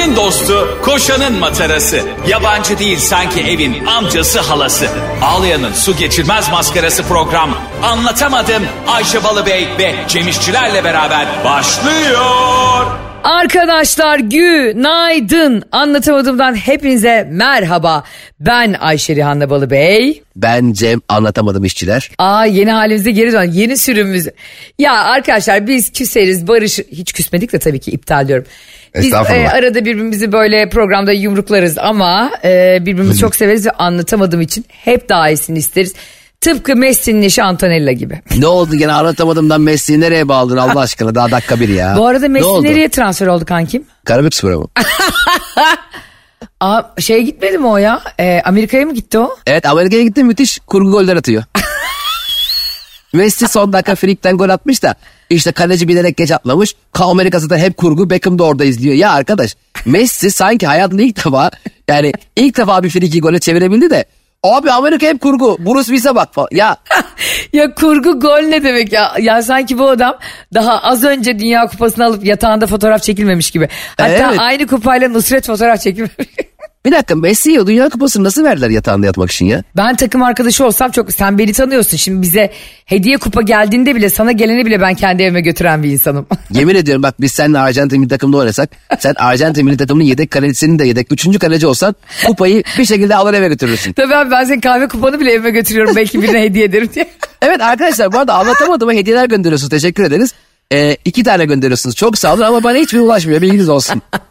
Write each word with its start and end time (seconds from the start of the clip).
Ayşe'nin 0.00 0.16
dostu, 0.16 0.78
koşanın 0.82 1.38
matarası. 1.38 2.00
Yabancı 2.28 2.78
değil 2.78 2.98
sanki 2.98 3.40
evin 3.40 3.86
amcası 3.86 4.40
halası. 4.40 4.86
Ağlayan'ın 5.22 5.72
su 5.72 5.96
geçirmez 5.96 6.50
maskarası 6.50 7.02
program. 7.02 7.58
Anlatamadım 7.82 8.62
Ayşe 8.88 9.24
Balıbey 9.24 9.68
ve 9.78 9.94
Cemişçilerle 10.08 10.84
beraber 10.84 11.26
başlıyor. 11.44 12.86
Arkadaşlar 13.24 14.18
günaydın. 14.18 15.62
Anlatamadığımdan 15.72 16.54
hepinize 16.54 17.28
merhaba. 17.30 18.04
Ben 18.40 18.76
Ayşe 18.80 19.16
Rihanna 19.16 19.50
Balıbey. 19.50 20.22
Ben 20.36 20.72
Cem 20.72 21.00
anlatamadım 21.08 21.64
işçiler. 21.64 22.10
Aa 22.18 22.44
yeni 22.44 22.70
halimize 22.70 23.10
geri 23.10 23.32
dön. 23.32 23.50
Yeni 23.52 23.76
sürümümüz. 23.76 24.28
Ya 24.78 25.04
arkadaşlar 25.04 25.66
biz 25.66 25.92
küseriz 25.92 26.48
barış 26.48 26.78
hiç 26.78 27.12
küsmedik 27.12 27.52
de 27.52 27.58
tabii 27.58 27.80
ki 27.80 27.90
iptal 27.90 28.28
diyorum. 28.28 28.46
Biz 28.94 29.12
e, 29.12 29.16
arada 29.48 29.84
birbirimizi 29.84 30.32
böyle 30.32 30.68
programda 30.68 31.12
yumruklarız 31.12 31.78
ama 31.78 32.30
e, 32.44 32.78
birbirimizi 32.80 33.18
çok 33.18 33.36
severiz 33.36 33.66
ve 33.66 33.70
anlatamadığım 33.70 34.40
için 34.40 34.64
hep 34.68 35.08
daha 35.08 35.28
iyisini 35.30 35.58
isteriz. 35.58 35.94
Tıpkı 36.40 36.76
Messi'nin 36.76 37.22
eşi 37.22 37.42
Antonella 37.42 37.92
gibi. 37.92 38.20
Ne 38.38 38.46
oldu 38.46 38.76
gene 38.76 38.92
anlatamadımdan 38.92 39.60
Messi'yi 39.60 40.00
nereye 40.00 40.28
bağladın 40.28 40.56
Allah 40.56 40.80
aşkına 40.80 41.14
daha 41.14 41.30
dakika 41.30 41.60
bir 41.60 41.68
ya. 41.68 41.94
Bu 41.98 42.06
arada 42.06 42.28
Messi 42.28 42.62
nereye 42.62 42.88
transfer 42.88 43.26
oldu 43.26 43.44
kankim? 43.44 43.84
Karabük 44.04 44.34
Spor'a 44.34 44.58
mı? 44.58 44.66
Aa 46.60 46.82
şeye 46.98 47.20
gitmedi 47.22 47.58
mi 47.58 47.66
o 47.66 47.76
ya? 47.76 48.00
E, 48.20 48.42
Amerika'ya 48.44 48.86
mı 48.86 48.94
gitti 48.94 49.18
o? 49.18 49.36
Evet 49.46 49.66
Amerika'ya 49.66 50.02
gitti 50.02 50.24
müthiş 50.24 50.58
kurgu 50.66 50.90
goller 50.90 51.16
atıyor. 51.16 51.42
Messi 53.12 53.48
son 53.48 53.72
dakika 53.72 53.94
frikten 53.94 54.36
gol 54.36 54.48
atmış 54.48 54.82
da 54.82 54.94
işte 55.30 55.52
kaleci 55.52 55.88
bilerek 55.88 56.16
geç 56.16 56.30
atlamış. 56.30 56.74
Ka 56.92 57.04
Amerika'sı 57.04 57.50
da 57.50 57.56
hep 57.56 57.76
kurgu 57.76 58.10
Beckham 58.10 58.38
da 58.38 58.44
orada 58.44 58.64
izliyor. 58.64 58.94
Ya 58.94 59.10
arkadaş 59.12 59.56
Messi 59.86 60.30
sanki 60.30 60.66
hayatında 60.66 61.02
ilk 61.02 61.16
defa 61.26 61.50
yani 61.88 62.12
ilk 62.36 62.56
defa 62.56 62.82
bir 62.82 62.90
friki 62.90 63.20
gole 63.20 63.38
çevirebildi 63.38 63.90
de 63.90 64.04
Abi 64.42 64.70
Amerika 64.70 65.06
hep 65.06 65.20
kurgu. 65.20 65.56
Bruce 65.58 65.84
Willis'e 65.86 66.14
bak 66.14 66.34
falan. 66.34 66.48
Ya 66.52 66.76
Ya 67.52 67.74
kurgu 67.74 68.20
gol 68.20 68.42
ne 68.42 68.64
demek 68.64 68.92
ya? 68.92 69.12
Ya 69.20 69.42
sanki 69.42 69.78
bu 69.78 69.88
adam 69.88 70.18
daha 70.54 70.82
az 70.82 71.04
önce 71.04 71.38
Dünya 71.38 71.66
Kupası'nı 71.66 72.04
alıp 72.04 72.24
yatağında 72.24 72.66
fotoğraf 72.66 73.02
çekilmemiş 73.02 73.50
gibi. 73.50 73.68
Hatta 73.96 74.08
Evet. 74.08 74.38
aynı 74.38 74.66
kupayla 74.66 75.08
Nusret 75.08 75.46
fotoğraf 75.46 75.80
çekilmemiş. 75.80 76.16
bir 76.86 76.92
dakika 76.92 77.14
Messi'ye 77.14 77.66
Dünya 77.66 77.88
Kupası'nı 77.88 78.24
nasıl 78.24 78.44
verdiler 78.44 78.70
yatağında 78.70 79.06
yatmak 79.06 79.30
için 79.30 79.46
ya? 79.46 79.62
ben 79.76 79.96
takım 79.96 80.22
arkadaşı 80.22 80.66
olsam 80.66 80.90
çok 80.90 81.12
sen 81.12 81.38
beni 81.38 81.52
tanıyorsun. 81.52 81.96
Şimdi 81.96 82.22
bize 82.22 82.52
hediye 82.84 83.16
kupa 83.16 83.42
geldiğinde 83.42 83.94
bile 83.94 84.10
sana 84.10 84.32
geleni 84.32 84.66
bile 84.66 84.80
ben 84.80 84.94
kendi 84.94 85.22
evime 85.22 85.40
götüren 85.40 85.82
bir 85.82 85.90
insanım. 85.90 86.26
Yemin 86.50 86.74
ediyorum 86.74 87.02
bak 87.02 87.14
biz 87.20 87.32
seninle 87.32 87.58
Arjantin 87.58 88.00
milli 88.00 88.08
takımda 88.08 88.36
oynasak 88.36 88.70
sen 88.98 89.14
Arjantin 89.14 89.64
milli 89.64 89.76
takımının 89.76 90.04
yedek 90.04 90.30
kalecisinin 90.30 90.78
de 90.78 90.84
yedek 90.86 91.12
üçüncü 91.12 91.38
kaleci 91.38 91.66
olsan 91.66 91.94
kupayı 92.26 92.62
bir 92.78 92.84
şekilde 92.84 93.16
alır 93.16 93.34
eve 93.34 93.48
götürürsün. 93.48 93.92
Tabii 93.92 94.14
abi 94.14 94.30
ben 94.30 94.44
senin 94.44 94.60
kahve 94.60 94.88
kupanı 94.88 95.20
bile 95.20 95.32
evime 95.32 95.50
götürüyorum 95.50 95.96
belki 95.96 96.22
birine 96.22 96.40
hediye 96.42 96.64
ederim 96.64 96.90
diye. 96.94 97.10
Evet 97.42 97.60
arkadaşlar 97.60 98.12
bu 98.12 98.18
arada 98.18 98.34
anlatamadığıma 98.34 98.92
hediyeler 98.92 99.26
gönderiyorsunuz 99.28 99.70
teşekkür 99.70 100.04
ederiz. 100.04 100.34
Ee, 100.72 100.96
iki 101.04 101.22
tane 101.24 101.44
gönderiyorsunuz 101.44 101.96
çok 101.96 102.18
sağ 102.18 102.34
olun 102.34 102.42
ama 102.42 102.62
bana 102.62 102.76
hiçbir 102.76 102.98
ulaşmıyor 102.98 103.42
bilginiz 103.42 103.68
olsun. 103.68 104.02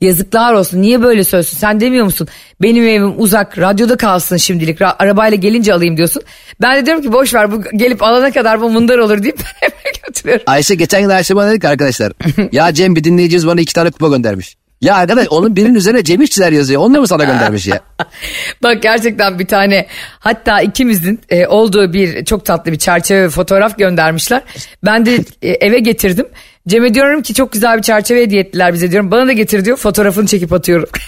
Yazıklar 0.00 0.52
olsun 0.52 0.82
niye 0.82 1.02
böyle 1.02 1.24
sözsün 1.24 1.58
sen 1.58 1.80
demiyor 1.80 2.04
musun? 2.04 2.28
Benim 2.62 2.84
evim 2.88 3.14
uzak 3.20 3.58
radyoda 3.58 3.96
kalsın 3.96 4.36
şimdilik 4.36 4.80
Ra- 4.80 4.96
arabayla 4.98 5.36
gelince 5.36 5.74
alayım 5.74 5.96
diyorsun. 5.96 6.22
Ben 6.60 6.76
de 6.76 6.86
diyorum 6.86 7.02
ki 7.02 7.12
boş 7.12 7.34
ver 7.34 7.52
bu 7.52 7.62
gelip 7.76 8.02
alana 8.02 8.30
kadar 8.30 8.60
bu 8.60 8.70
mundar 8.70 8.98
olur 8.98 9.22
deyip 9.22 9.38
ben 9.62 9.68
eve 9.68 9.92
götürüyorum. 10.06 10.42
Ayşe 10.46 10.74
geçen 10.74 11.02
gün 11.02 11.08
Ayşe 11.08 11.36
bana 11.36 11.50
dedi 11.50 11.60
ki 11.60 11.68
arkadaşlar 11.68 12.12
ya 12.52 12.74
Cem 12.74 12.96
bir 12.96 13.04
dinleyicimiz 13.04 13.46
bana 13.46 13.60
iki 13.60 13.74
tane 13.74 13.90
kupa 13.90 14.08
göndermiş. 14.08 14.56
Ya 14.80 14.94
arkadaş 14.96 15.26
onun 15.30 15.56
birinin 15.56 15.74
üzerine 15.74 16.04
Cem 16.04 16.22
İşçiler 16.22 16.52
yazıyor 16.52 16.82
onu 16.82 16.94
da 16.94 17.00
mı 17.00 17.08
sana 17.08 17.24
göndermiş 17.24 17.66
ya? 17.66 17.80
Bak 18.62 18.82
gerçekten 18.82 19.38
bir 19.38 19.46
tane 19.46 19.86
hatta 20.18 20.60
ikimizin 20.60 21.20
e, 21.28 21.46
olduğu 21.46 21.92
bir 21.92 22.24
çok 22.24 22.44
tatlı 22.44 22.72
bir 22.72 22.78
çerçeve 22.78 23.22
ve 23.22 23.28
fotoğraf 23.30 23.78
göndermişler. 23.78 24.42
Ben 24.84 25.06
de 25.06 25.18
e, 25.42 25.48
eve 25.48 25.78
getirdim. 25.78 26.26
Cem'e 26.68 26.94
diyorum 26.94 27.22
ki 27.22 27.34
çok 27.34 27.52
güzel 27.52 27.78
bir 27.78 27.82
çerçeve 27.82 28.22
hediye 28.22 28.40
ettiler 28.40 28.74
bize 28.74 28.90
diyorum. 28.90 29.10
Bana 29.10 29.26
da 29.26 29.32
getir 29.32 29.64
diyor 29.64 29.76
fotoğrafını 29.76 30.26
çekip 30.26 30.52
atıyorum. 30.52 30.88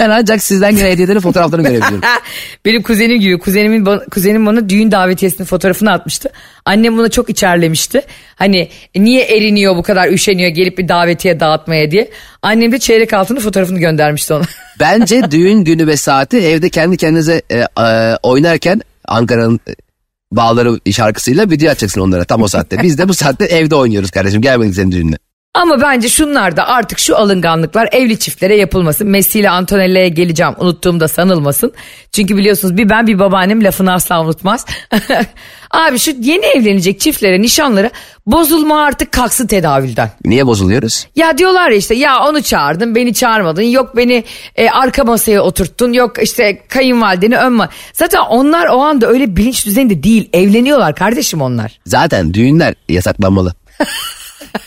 Ben 0.00 0.10
ancak 0.10 0.42
sizden 0.42 0.76
gelen 0.76 0.90
hediyelerin 0.90 1.20
fotoğraflarını 1.20 1.68
görebiliyorum. 1.68 2.00
Benim 2.64 2.82
kuzenim 2.82 3.20
gibi 3.20 3.38
kuzenimin 3.38 4.00
kuzenim 4.10 4.46
bana 4.46 4.68
düğün 4.68 4.90
davetiyesinin 4.90 5.46
fotoğrafını 5.46 5.92
atmıştı. 5.92 6.30
Annem 6.64 6.96
buna 6.96 7.08
çok 7.08 7.30
içerlemişti. 7.30 8.02
Hani 8.36 8.68
niye 8.96 9.24
eriniyor 9.24 9.76
bu 9.76 9.82
kadar 9.82 10.08
üşeniyor 10.08 10.50
gelip 10.50 10.78
bir 10.78 10.88
davetiye 10.88 11.40
dağıtmaya 11.40 11.90
diye. 11.90 12.10
Annem 12.42 12.72
de 12.72 12.78
çeyrek 12.78 13.12
altını 13.12 13.40
fotoğrafını 13.40 13.78
göndermişti 13.78 14.34
ona. 14.34 14.44
Bence 14.80 15.20
düğün 15.30 15.64
günü 15.64 15.86
ve 15.86 15.96
saati 15.96 16.38
evde 16.38 16.68
kendi 16.68 16.96
kendinize 16.96 17.42
e, 17.50 17.58
e, 17.58 18.16
oynarken 18.22 18.80
Ankara'nın 19.08 19.60
e, 19.68 19.72
bağları 20.36 20.92
şarkısıyla 20.92 21.50
video 21.50 21.70
açacaksın 21.70 22.00
onlara 22.00 22.24
tam 22.24 22.42
o 22.42 22.48
saatte. 22.48 22.82
Biz 22.82 22.98
de 22.98 23.08
bu 23.08 23.14
saatte 23.14 23.44
evde 23.44 23.74
oynuyoruz 23.74 24.10
kardeşim 24.10 24.42
gelmedik 24.42 24.74
senin 24.74 24.92
düğününe. 24.92 25.16
Ama 25.54 25.80
bence 25.80 26.08
şunlar 26.08 26.56
da 26.56 26.68
artık 26.68 26.98
şu 26.98 27.16
alınganlıklar 27.16 27.88
evli 27.92 28.18
çiftlere 28.18 28.56
yapılmasın. 28.56 29.08
Messi 29.08 29.40
ile 29.40 29.50
Antonella'ya 29.50 30.08
geleceğim 30.08 30.52
unuttuğumda 30.58 31.08
sanılmasın. 31.08 31.72
Çünkü 32.12 32.36
biliyorsunuz 32.36 32.76
bir 32.76 32.88
ben 32.88 33.06
bir 33.06 33.18
babaannem 33.18 33.64
lafını 33.64 33.92
asla 33.92 34.22
unutmaz. 34.24 34.66
Abi 35.70 35.98
şu 35.98 36.10
yeni 36.20 36.46
evlenecek 36.46 37.00
çiftlere 37.00 37.40
nişanlara 37.42 37.90
bozulma 38.26 38.82
artık 38.84 39.12
kalksın 39.12 39.46
tedavülden. 39.46 40.10
Niye 40.24 40.46
bozuluyoruz? 40.46 41.06
Ya 41.16 41.38
diyorlar 41.38 41.70
ya 41.70 41.76
işte 41.76 41.94
ya 41.94 42.18
onu 42.28 42.42
çağırdın 42.42 42.94
beni 42.94 43.14
çağırmadın 43.14 43.62
yok 43.62 43.96
beni 43.96 44.24
e, 44.56 44.70
arka 44.70 45.04
masaya 45.04 45.42
oturttun 45.42 45.92
yok 45.92 46.22
işte 46.22 46.62
kayınvalideni 46.68 47.36
ön 47.36 47.52
ma- 47.52 47.68
Zaten 47.92 48.20
onlar 48.20 48.66
o 48.66 48.80
anda 48.82 49.06
öyle 49.06 49.36
bilinç 49.36 49.66
düzeyinde 49.66 50.02
değil 50.02 50.28
evleniyorlar 50.32 50.94
kardeşim 50.94 51.42
onlar. 51.42 51.80
Zaten 51.86 52.34
düğünler 52.34 52.74
yasaklanmalı. 52.88 53.54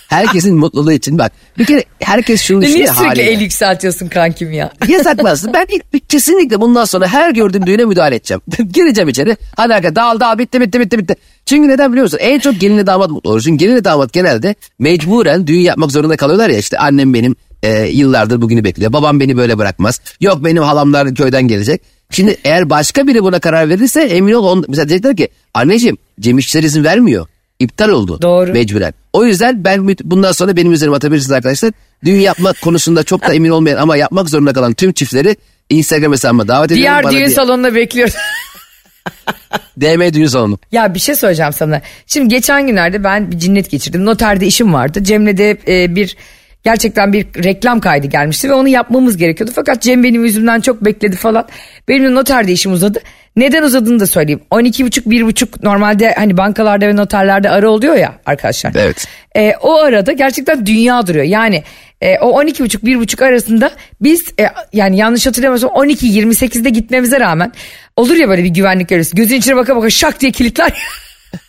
Herkesin 0.07 0.55
mutluluğu 0.55 0.91
için 0.91 1.17
bak 1.17 1.31
bir 1.57 1.65
kere 1.65 1.83
herkes 1.99 2.41
şunu 2.41 2.59
Niye 2.59 2.69
düşünüyor 2.69 2.93
sürekli 2.93 3.07
haliyle. 3.07 3.31
el 3.31 3.41
yükseltiyorsun 3.41 4.07
kankim 4.07 4.51
ya? 4.51 4.71
Yasaklansın. 4.87 5.53
Ben 5.53 5.65
ilk, 5.69 6.09
kesinlikle 6.09 6.61
bundan 6.61 6.85
sonra 6.85 7.07
her 7.07 7.31
gördüğüm 7.31 7.65
düğüne 7.65 7.85
müdahale 7.85 8.15
edeceğim. 8.15 8.41
Gireceğim 8.73 9.09
içeri. 9.09 9.37
Hadi 9.55 9.73
arkadaşlar 9.73 9.95
dağıl 9.95 10.19
dağıl 10.19 10.37
bitti 10.37 10.61
bitti 10.61 10.79
bitti 10.79 10.97
bitti. 10.97 11.15
Çünkü 11.45 11.67
neden 11.69 11.91
biliyor 11.91 12.03
musun? 12.03 12.19
En 12.21 12.39
çok 12.39 12.59
gelinle 12.59 12.87
damat 12.87 13.09
mutlu 13.09 13.29
olur. 13.29 13.41
Çünkü 13.41 13.65
gelinle 13.65 13.83
damat 13.83 14.13
genelde 14.13 14.55
mecburen 14.79 15.47
düğün 15.47 15.59
yapmak 15.59 15.91
zorunda 15.91 16.17
kalıyorlar 16.17 16.49
ya. 16.49 16.57
işte 16.57 16.77
annem 16.77 17.13
benim 17.13 17.35
e, 17.63 17.83
yıllardır 17.85 18.41
bugünü 18.41 18.63
bekliyor. 18.63 18.93
Babam 18.93 19.19
beni 19.19 19.37
böyle 19.37 19.57
bırakmaz. 19.57 20.01
Yok 20.21 20.43
benim 20.45 20.63
halamlar 20.63 21.15
köyden 21.15 21.47
gelecek. 21.47 21.81
Şimdi 22.11 22.37
eğer 22.43 22.69
başka 22.69 23.07
biri 23.07 23.23
buna 23.23 23.39
karar 23.39 23.69
verirse 23.69 24.01
emin 24.01 24.33
ol. 24.33 24.45
On, 24.45 24.65
mesela 24.67 24.89
diyecekler 24.89 25.15
ki 25.17 25.27
anneciğim 25.53 25.97
Cem 26.19 26.37
İşçiler 26.37 26.63
izin 26.63 26.83
vermiyor. 26.83 27.27
İptal 27.59 27.89
oldu. 27.89 28.21
Doğru. 28.21 28.53
Mecburen. 28.53 28.93
O 29.13 29.25
yüzden 29.25 29.63
ben 29.63 29.87
bundan 30.03 30.31
sonra 30.31 30.55
benim 30.55 30.71
üzerime 30.71 30.95
atabilirsiniz 30.95 31.31
arkadaşlar. 31.31 31.71
Düğün 32.05 32.19
yapmak 32.19 32.61
konusunda 32.61 33.03
çok 33.03 33.21
da 33.21 33.33
emin 33.33 33.49
olmayan 33.49 33.77
ama 33.77 33.97
yapmak 33.97 34.29
zorunda 34.29 34.53
kalan 34.53 34.73
tüm 34.73 34.93
çiftleri 34.93 35.35
Instagram 35.69 36.11
hesabıma 36.11 36.47
davet 36.47 36.71
ediyorum. 36.71 37.09
Diğer 37.09 37.21
düğün 37.21 37.29
di- 37.29 37.33
salonuna 37.33 37.75
bekliyoruz. 37.75 38.15
DM 39.81 40.13
düğün 40.13 40.27
salonu. 40.27 40.59
ya 40.71 40.93
bir 40.93 40.99
şey 40.99 41.15
söyleyeceğim 41.15 41.53
sana. 41.53 41.81
Şimdi 42.07 42.27
geçen 42.35 42.67
günlerde 42.67 43.03
ben 43.03 43.31
bir 43.31 43.39
cinnet 43.39 43.69
geçirdim. 43.71 44.05
Noterde 44.05 44.45
işim 44.47 44.73
vardı. 44.73 45.03
Cem'le 45.03 45.37
de 45.37 45.57
e, 45.67 45.95
bir 45.95 46.15
gerçekten 46.63 47.13
bir 47.13 47.25
reklam 47.43 47.79
kaydı 47.79 48.07
gelmişti 48.07 48.49
ve 48.49 48.53
onu 48.53 48.67
yapmamız 48.67 49.17
gerekiyordu. 49.17 49.51
Fakat 49.55 49.81
Cem 49.81 50.03
benim 50.03 50.25
yüzümden 50.25 50.61
çok 50.61 50.85
bekledi 50.85 51.15
falan. 51.15 51.47
Benim 51.87 52.03
de 52.03 52.15
noterde 52.15 52.51
işim 52.51 52.73
uzadı. 52.73 52.99
Neden 53.35 53.63
uzadığını 53.63 53.99
da 53.99 54.07
söyleyeyim. 54.07 54.41
12.30 54.51 55.03
1.30 55.03 55.47
normalde 55.63 56.13
hani 56.13 56.37
bankalarda 56.37 56.87
ve 56.87 56.95
noterlerde 56.95 57.49
ara 57.49 57.69
oluyor 57.69 57.95
ya 57.95 58.13
arkadaşlar. 58.25 58.73
Evet. 58.75 59.07
E, 59.35 59.53
o 59.61 59.73
arada 59.73 60.11
gerçekten 60.11 60.65
dünya 60.65 61.07
duruyor. 61.07 61.25
Yani 61.25 61.63
e, 62.01 62.19
o 62.19 62.41
12.30 62.43 62.83
1.30 62.83 63.25
arasında 63.25 63.71
biz 64.01 64.33
e, 64.39 64.45
yani 64.73 64.97
yanlış 64.97 65.27
hatırlamıyorsam 65.27 65.69
12.28'de 65.69 66.69
gitmemize 66.69 67.19
rağmen 67.19 67.51
olur 67.95 68.15
ya 68.15 68.29
böyle 68.29 68.43
bir 68.43 68.49
güvenlik 68.49 68.89
görevlisi 68.89 69.15
gözün 69.15 69.35
içine 69.35 69.55
baka 69.55 69.75
baka 69.75 69.89
şak 69.89 70.21
diye 70.21 70.31
kilitler. 70.31 70.73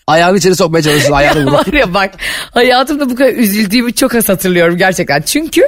Ayağını 0.06 0.38
içeri 0.38 0.56
sokmaya 0.56 0.82
çalışıyorsun 0.82 1.12
ayağını 1.16 1.46
vurup. 1.46 1.68
Var 1.68 1.72
ya 1.72 1.94
bak 1.94 2.10
hayatımda 2.54 3.10
bu 3.10 3.14
kadar 3.14 3.32
üzüldüğümü 3.32 3.92
çok 3.92 4.14
az 4.14 4.28
hatırlıyorum 4.28 4.76
gerçekten. 4.76 5.22
Çünkü 5.22 5.62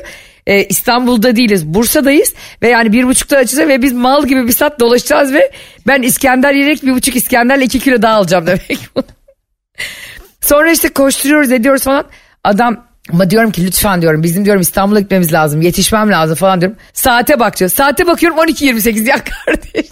e, 0.47 0.65
İstanbul'da 0.65 1.37
değiliz 1.37 1.67
Bursa'dayız 1.67 2.35
ve 2.63 2.69
yani 2.69 2.93
bir 2.93 3.07
buçukta 3.07 3.37
açacağız 3.37 3.69
ve 3.69 3.83
biz 3.83 3.93
mal 3.93 4.27
gibi 4.27 4.47
bir 4.47 4.53
saat 4.53 4.81
dolaşacağız 4.81 5.33
ve 5.33 5.53
ben 5.87 6.03
İskender 6.03 6.53
yiyerek 6.53 6.83
bir 6.83 6.93
buçuk 6.93 7.17
İskender'le 7.17 7.61
iki 7.61 7.79
kilo 7.79 8.03
daha 8.03 8.15
alacağım 8.15 8.47
demek. 8.47 8.79
Sonra 10.41 10.73
işte 10.73 10.89
koşturuyoruz 10.89 11.53
ediyoruz 11.53 11.83
falan 11.83 12.05
adam 12.45 12.87
ama 13.13 13.31
diyorum 13.31 13.51
ki 13.51 13.67
lütfen 13.67 14.03
diyorum 14.03 14.23
bizim 14.23 14.45
diyorum 14.45 14.63
İstanbul'a 14.63 15.01
gitmemiz 15.01 15.33
lazım 15.33 15.63
yetişmem 15.63 16.11
lazım 16.11 16.37
falan 16.37 16.61
diyorum. 16.61 16.79
Saate 16.93 17.41
bak 17.41 17.59
diyor. 17.59 17.71
Saate 17.71 18.07
bakıyorum 18.07 18.39
12.28 18.39 19.09
ya 19.09 19.17
kardeş. 19.47 19.87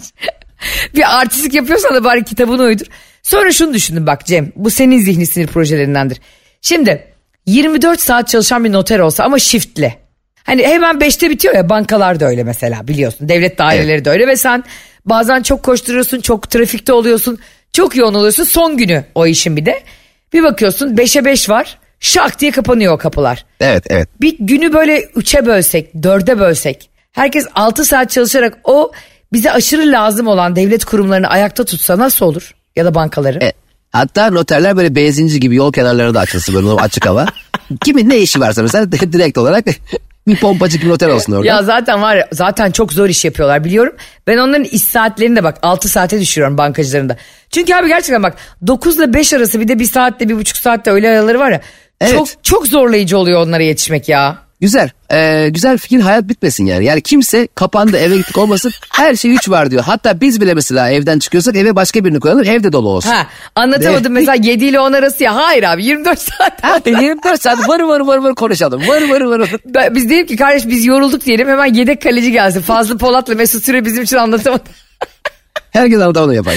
bir 0.95 1.19
artistik 1.19 1.53
yapıyorsan 1.53 1.95
da 1.95 2.03
bari 2.03 2.23
kitabını 2.23 2.63
uydur. 2.63 2.85
Sonra 3.29 3.51
şunu 3.51 3.73
düşündüm 3.73 4.07
bak 4.07 4.25
Cem 4.25 4.51
bu 4.55 4.69
senin 4.69 4.99
zihni 4.99 5.25
sinir 5.25 5.47
projelerindendir. 5.47 6.21
Şimdi 6.61 7.07
24 7.45 7.99
saat 7.99 8.27
çalışan 8.27 8.63
bir 8.63 8.71
noter 8.71 8.99
olsa 8.99 9.23
ama 9.23 9.39
shiftli. 9.39 9.95
Hani 10.43 10.67
hemen 10.67 11.01
beşte 11.01 11.29
bitiyor 11.29 11.55
ya 11.55 11.69
bankalar 11.69 12.19
da 12.19 12.25
öyle 12.25 12.43
mesela 12.43 12.87
biliyorsun. 12.87 13.29
Devlet 13.29 13.57
daireleri 13.57 14.05
de 14.05 14.09
öyle 14.09 14.27
ve 14.27 14.35
sen 14.35 14.63
bazen 15.05 15.41
çok 15.41 15.63
koşturuyorsun, 15.63 16.21
çok 16.21 16.49
trafikte 16.49 16.93
oluyorsun, 16.93 17.39
çok 17.73 17.95
yoğun 17.95 18.13
oluyorsun. 18.13 18.43
Son 18.43 18.77
günü 18.77 19.05
o 19.15 19.27
işin 19.27 19.57
bir 19.57 19.65
de. 19.65 19.79
Bir 20.33 20.43
bakıyorsun 20.43 20.97
beşe 20.97 21.25
beş 21.25 21.49
var, 21.49 21.77
şak 21.99 22.39
diye 22.39 22.51
kapanıyor 22.51 22.93
o 22.93 22.97
kapılar. 22.97 23.45
Evet 23.59 23.83
evet. 23.89 24.09
Bir 24.21 24.35
günü 24.39 24.73
böyle 24.73 25.01
üçe 25.01 25.45
bölsek, 25.45 26.03
dörde 26.03 26.39
bölsek. 26.39 26.89
Herkes 27.11 27.45
altı 27.55 27.85
saat 27.85 28.11
çalışarak 28.11 28.57
o 28.63 28.91
bize 29.33 29.51
aşırı 29.51 29.91
lazım 29.91 30.27
olan 30.27 30.55
devlet 30.55 30.85
kurumlarını 30.85 31.27
ayakta 31.27 31.63
tutsa 31.65 31.97
nasıl 31.97 32.25
olur? 32.25 32.58
Ya 32.75 32.85
da 32.85 32.95
bankaları. 32.95 33.39
E, 33.43 33.53
hatta 33.91 34.31
noterler 34.31 34.77
böyle 34.77 34.95
benzinci 34.95 35.39
gibi 35.39 35.55
yol 35.55 35.73
kenarlarına 35.73 36.13
da 36.13 36.19
açılsın 36.19 36.55
böyle 36.55 36.81
açık 36.81 37.05
hava. 37.05 37.25
Kimin 37.83 38.09
ne 38.09 38.17
işi 38.17 38.39
varsa 38.39 38.61
mesela 38.61 38.91
direkt 38.91 39.37
olarak 39.37 39.65
bir 40.27 40.35
pompacı 40.39 40.77
gibi 40.77 40.89
noter 40.89 41.07
olsun 41.07 41.33
orada. 41.33 41.47
Ya 41.47 41.63
zaten 41.63 42.01
var 42.01 42.15
ya 42.15 42.27
zaten 42.31 42.71
çok 42.71 42.93
zor 42.93 43.09
iş 43.09 43.25
yapıyorlar 43.25 43.63
biliyorum. 43.63 43.95
Ben 44.27 44.37
onların 44.37 44.63
iş 44.63 44.81
saatlerini 44.81 45.35
de 45.35 45.43
bak 45.43 45.57
6 45.61 45.89
saate 45.89 46.19
düşürüyorum 46.19 46.57
bankacıların 46.57 47.09
da. 47.09 47.17
Çünkü 47.49 47.73
abi 47.73 47.87
gerçekten 47.87 48.23
bak 48.23 48.35
9 48.67 48.97
ile 48.97 49.13
5 49.13 49.33
arası 49.33 49.59
bir 49.59 49.67
de 49.67 49.79
bir 49.79 49.85
saatte 49.85 50.29
bir 50.29 50.35
buçuk 50.35 50.57
saatte 50.57 50.91
öğle 50.91 51.09
araları 51.09 51.39
var 51.39 51.51
ya. 51.51 51.61
Evet. 52.01 52.13
Çok 52.13 52.43
çok 52.43 52.67
zorlayıcı 52.67 53.17
oluyor 53.17 53.41
onlara 53.41 53.63
yetişmek 53.63 54.09
ya. 54.09 54.48
Güzel. 54.61 54.89
Ee, 55.11 55.49
güzel 55.49 55.77
fikir 55.77 55.99
hayat 55.99 56.23
bitmesin 56.29 56.65
yani. 56.65 56.85
Yani 56.85 57.01
kimse 57.01 57.47
kapandı 57.55 57.97
eve 57.97 58.17
gittik 58.17 58.37
olmasın 58.37 58.71
her 58.93 59.15
şey 59.15 59.33
üç 59.33 59.49
var 59.49 59.71
diyor. 59.71 59.83
Hatta 59.83 60.21
biz 60.21 60.41
bile 60.41 60.53
mesela 60.53 60.89
evden 60.89 61.19
çıkıyorsak 61.19 61.55
eve 61.55 61.75
başka 61.75 62.05
birini 62.05 62.19
koyalım 62.19 62.43
evde 62.43 62.71
dolu 62.73 62.89
olsun. 62.89 63.09
Ha 63.09 63.27
anlatamadım 63.55 64.13
mesela 64.13 64.35
7 64.35 64.65
ile 64.65 64.79
10 64.79 64.93
arası 64.93 65.23
ya. 65.23 65.35
Hayır 65.35 65.63
abi 65.63 65.85
24 65.85 66.19
saat. 66.19 66.63
Ha, 66.63 66.79
24 66.85 67.41
saat 67.41 67.69
vır 67.69 67.79
vır 67.79 67.99
vır 67.99 68.17
vır 68.17 68.35
konuşalım. 68.35 68.81
Vır 68.87 69.09
vır 69.09 69.21
vır. 69.21 69.49
Ben- 69.65 69.95
Biz 69.95 70.09
diyelim 70.09 70.27
ki 70.27 70.35
kardeş 70.35 70.67
biz 70.67 70.85
yorulduk 70.85 71.25
diyelim 71.25 71.47
hemen 71.47 71.73
yedek 71.73 72.01
kaleci 72.01 72.31
gelsin. 72.31 72.61
Fazlı 72.61 72.97
Polat'la 72.97 73.35
Mesut 73.35 73.63
Süre 73.65 73.85
bizim 73.85 74.03
için 74.03 74.17
anlatamadı. 74.17 74.63
Herkes 75.71 75.99
arada 75.99 76.23
onu 76.23 76.33
yapar. 76.33 76.53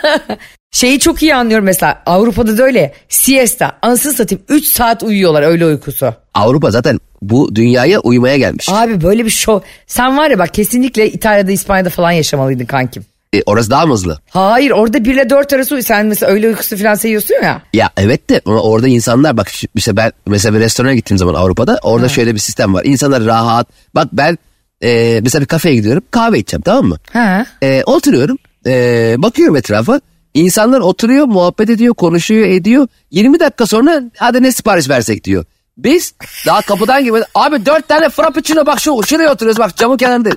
Şeyi 0.70 1.00
çok 1.00 1.22
iyi 1.22 1.34
anlıyorum 1.34 1.64
mesela 1.64 2.02
Avrupa'da 2.06 2.58
da 2.58 2.62
öyle 2.62 2.94
siesta 3.08 3.78
anasını 3.82 4.12
satayım 4.12 4.44
3 4.48 4.64
saat 4.66 5.02
uyuyorlar 5.02 5.42
öğle 5.42 5.66
uykusu. 5.66 6.14
Avrupa 6.34 6.70
zaten 6.70 6.98
bu 7.30 7.54
dünyaya 7.54 8.00
uyumaya 8.00 8.36
gelmiş. 8.36 8.68
Abi 8.68 9.02
böyle 9.02 9.24
bir 9.24 9.30
şov. 9.30 9.60
Sen 9.86 10.18
var 10.18 10.30
ya 10.30 10.38
bak 10.38 10.54
kesinlikle 10.54 11.10
İtalya'da 11.10 11.52
İspanya'da 11.52 11.90
falan 11.90 12.10
yaşamalıydın 12.10 12.64
kankim. 12.64 13.04
E, 13.34 13.42
orası 13.46 13.70
daha 13.70 13.86
mı 13.86 13.92
hızlı? 13.92 14.18
Hayır 14.30 14.70
orada 14.70 15.04
1 15.04 15.14
ile 15.14 15.30
4 15.30 15.52
arası 15.52 15.82
sen 15.82 16.06
mesela 16.06 16.32
öğle 16.32 16.48
uykusu 16.48 16.76
falan 16.76 16.94
seviyorsun 16.94 17.34
ya. 17.42 17.62
Ya 17.72 17.90
evet 17.96 18.30
de 18.30 18.40
orada 18.46 18.88
insanlar 18.88 19.36
bak 19.36 19.48
işte 19.74 19.96
ben 19.96 20.12
mesela 20.26 20.54
bir 20.54 20.60
restorana 20.60 20.94
gittiğim 20.94 21.18
zaman 21.18 21.34
Avrupa'da 21.34 21.78
orada 21.82 22.08
şöyle 22.08 22.34
bir 22.34 22.38
sistem 22.38 22.74
var. 22.74 22.84
İnsanlar 22.84 23.24
rahat. 23.24 23.68
Bak 23.94 24.08
ben 24.12 24.38
e, 24.82 25.20
mesela 25.22 25.42
bir 25.42 25.46
kafeye 25.46 25.74
gidiyorum 25.74 26.02
kahve 26.10 26.38
içeceğim 26.38 26.62
tamam 26.62 26.84
mı? 26.84 26.96
Ha. 27.12 27.46
E, 27.62 27.82
oturuyorum 27.86 28.38
e, 28.66 29.14
bakıyorum 29.18 29.56
etrafa. 29.56 30.00
İnsanlar 30.34 30.80
oturuyor 30.80 31.26
muhabbet 31.26 31.70
ediyor 31.70 31.94
konuşuyor 31.94 32.46
ediyor. 32.48 32.88
20 33.10 33.40
dakika 33.40 33.66
sonra 33.66 34.02
hadi 34.16 34.42
ne 34.42 34.52
sipariş 34.52 34.88
versek 34.88 35.24
diyor. 35.24 35.44
Biz 35.78 36.14
daha 36.46 36.60
kapıdan 36.62 37.04
gibi 37.04 37.18
abi 37.34 37.66
dört 37.66 37.88
tane 37.88 38.08
frappuccino 38.08 38.66
bak 38.66 38.80
şu 38.80 39.02
şuraya 39.06 39.32
oturuyoruz 39.32 39.58
bak 39.58 39.76
camın 39.76 39.96
kenarında. 39.96 40.30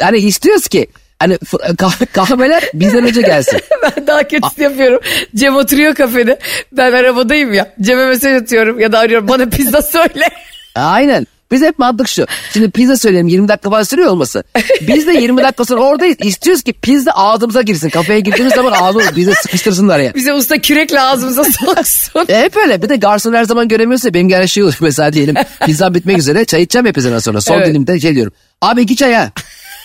Yani 0.00 0.18
istiyoruz 0.18 0.68
ki 0.68 0.86
hani 1.18 1.34
kah- 1.78 2.12
kahveler 2.12 2.64
bizden 2.74 3.04
önce 3.06 3.22
gelsin. 3.22 3.60
ben 3.82 4.06
daha 4.06 4.28
kötüsü 4.28 4.62
yapıyorum. 4.62 5.00
Cem 5.36 5.56
oturuyor 5.56 5.94
kafede. 5.94 6.38
Ben 6.72 6.92
arabadayım 6.92 7.54
ya. 7.54 7.74
Cem'e 7.80 8.06
mesaj 8.06 8.42
atıyorum 8.42 8.80
ya 8.80 8.92
da 8.92 8.98
arıyorum 8.98 9.28
bana 9.28 9.46
pizza 9.46 9.82
söyle. 9.82 10.28
Aynen. 10.74 11.26
Biz 11.52 11.62
hep 11.62 11.78
mantık 11.78 12.08
şu. 12.08 12.26
Şimdi 12.52 12.70
pizza 12.70 12.96
söyleyelim 12.96 13.28
20 13.28 13.48
dakika 13.48 13.70
falan 13.70 13.82
sürüyor 13.82 14.08
olması. 14.10 14.44
Biz 14.80 15.06
de 15.06 15.12
20 15.12 15.42
dakika 15.42 15.64
sonra 15.64 15.80
oradayız. 15.80 16.16
İstiyoruz 16.20 16.62
ki 16.62 16.72
pizza 16.72 17.10
ağzımıza 17.10 17.62
girsin. 17.62 17.88
Kafeye 17.90 18.20
girdiğimiz 18.20 18.54
zaman 18.54 18.72
ağzımıza 18.72 19.16
bize 19.16 19.32
sıkıştırsınlar 19.34 19.98
ya. 19.98 20.14
Bize 20.14 20.32
usta 20.32 20.58
kürekle 20.58 21.00
ağzımıza 21.00 21.44
soksun. 21.44 22.24
E 22.28 22.40
hep 22.42 22.56
öyle. 22.56 22.82
Bir 22.82 22.88
de 22.88 22.96
garson 22.96 23.32
her 23.34 23.44
zaman 23.44 23.68
göremiyorsa 23.68 24.14
benim 24.14 24.28
gene 24.28 24.46
şey 24.46 24.62
olur. 24.62 24.76
Mesela 24.80 25.12
diyelim 25.12 25.34
pizza 25.66 25.94
bitmek 25.94 26.18
üzere 26.18 26.44
çay 26.44 26.62
içeceğim 26.62 26.86
hepsinden 26.86 27.18
sonra. 27.18 27.40
Son 27.40 27.54
Evet. 27.54 27.66
dilimde 27.66 28.00
şey 28.00 28.14
diyorum. 28.14 28.32
Abi 28.62 28.80
iki 28.82 28.96
çay 28.96 29.14
ha. 29.14 29.30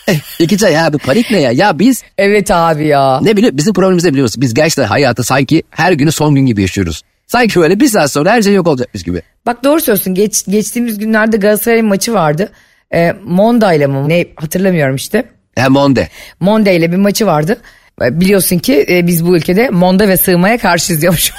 Eh, 0.07 0.15
iki 0.39 0.57
çay 0.57 0.75
ha. 0.75 0.93
Bu 0.93 0.97
panik 0.97 1.31
ne 1.31 1.39
ya? 1.41 1.51
Ya 1.51 1.79
biz 1.79 2.03
evet 2.17 2.51
abi 2.51 2.87
ya. 2.87 3.19
ne 3.21 3.37
biliyor 3.37 3.57
bizim 3.57 3.73
problemimiz 3.73 4.03
ne 4.03 4.09
biliyor 4.11 4.23
musun? 4.25 4.41
Biz 4.41 4.53
gerçekten 4.53 4.83
hayatı 4.83 5.23
sanki 5.23 5.63
her 5.69 5.91
günü 5.91 6.11
son 6.11 6.35
gün 6.35 6.45
gibi 6.45 6.61
yaşıyoruz. 6.61 7.01
Sanki 7.27 7.59
böyle 7.59 7.79
bir 7.79 7.87
saat 7.87 8.11
sonra 8.11 8.31
her 8.31 8.41
şey 8.41 8.53
yok 8.53 8.67
olacakmış 8.67 9.03
gibi. 9.03 9.21
Bak 9.45 9.63
doğru 9.63 9.81
söylüyorsun. 9.81 10.13
Geç, 10.13 10.45
geçtiğimiz 10.47 10.99
günlerde 10.99 11.37
Galatasaray'ın 11.37 11.85
maçı 11.85 12.13
vardı. 12.13 12.51
Ee, 12.93 13.13
Monda 13.23 13.73
ile 13.73 13.87
mi 13.87 14.09
ne 14.09 14.25
hatırlamıyorum 14.35 14.95
işte. 14.95 15.23
Hem 15.55 15.75
onde. 15.75 16.09
Monda 16.39 16.69
ile 16.69 16.91
bir 16.91 16.97
maçı 16.97 17.25
vardı. 17.25 17.57
Ee, 18.01 18.19
Biliyorsun 18.19 18.57
ki 18.59 18.85
e, 18.89 19.07
biz 19.07 19.25
bu 19.25 19.37
ülkede 19.37 19.69
Monda 19.69 20.07
ve 20.07 20.17
sığmaya 20.17 20.57
karşıyız 20.57 21.01
diyormuş. 21.01 21.31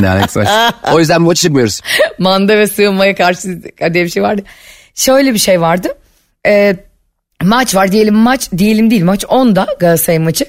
Ne 0.00 0.08
alakası 0.10 0.40
var? 0.40 0.74
O 0.92 0.98
yüzden 0.98 1.22
maçı 1.22 1.42
çıkmıyoruz. 1.42 1.80
Manda 2.18 2.58
ve 2.58 2.66
sığınmaya 2.66 3.14
karşı 3.14 3.62
diye 3.94 4.04
bir 4.04 4.08
şey 4.10 4.22
vardı. 4.22 4.42
Şöyle 4.94 5.34
bir 5.34 5.38
şey 5.38 5.60
vardı. 5.60 5.88
Ee, 6.46 6.76
maç 7.42 7.74
var 7.74 7.92
diyelim 7.92 8.14
maç 8.14 8.52
diyelim 8.58 8.90
değil 8.90 9.04
maç 9.04 9.24
10'da 9.24 9.66
Galatasaray 9.80 10.18
maçı. 10.18 10.44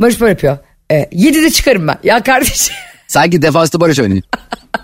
Barış 0.00 0.20
böyle 0.20 0.30
yapıyor. 0.30 0.58
Ee, 0.90 1.08
7'de 1.12 1.50
çıkarım 1.50 1.88
ben. 1.88 1.98
Ya 2.04 2.22
kardeşim. 2.22 2.76
Sanki 3.12 3.42
defansta 3.42 3.80
barış 3.80 4.00
oynuyor. 4.00 4.22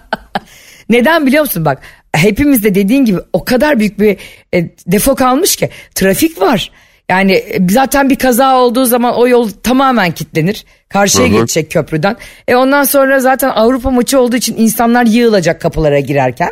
Neden 0.89 1.27
biliyor 1.27 1.43
musun 1.43 1.65
bak 1.65 1.83
hepimiz 2.13 2.65
de 2.65 2.75
dediğin 2.75 3.05
gibi 3.05 3.21
o 3.33 3.45
kadar 3.45 3.79
büyük 3.79 4.01
bir 4.01 4.17
e, 4.55 4.71
defo 4.87 5.15
kalmış 5.15 5.57
ki 5.57 5.71
trafik 5.95 6.41
var. 6.41 6.71
Yani 7.09 7.33
e, 7.33 7.69
zaten 7.71 8.11
bir 8.11 8.17
kaza 8.17 8.57
olduğu 8.57 8.85
zaman 8.85 9.15
o 9.15 9.29
yol 9.29 9.51
tamamen 9.51 10.11
kilitlenir. 10.11 10.65
Karşıya 10.89 11.29
Hı 11.29 11.33
hı. 11.33 11.41
geçecek 11.41 11.71
köprüden. 11.71 12.17
E 12.49 12.57
ondan 12.57 12.85
sonra 12.85 13.21
zaten 13.21 13.49
Avrupa 13.49 13.91
maçı 13.91 14.21
olduğu 14.21 14.37
için 14.37 14.57
insanlar 14.57 15.07
yığılacak 15.07 15.61
kapılara 15.61 16.01
girerken. 16.01 16.51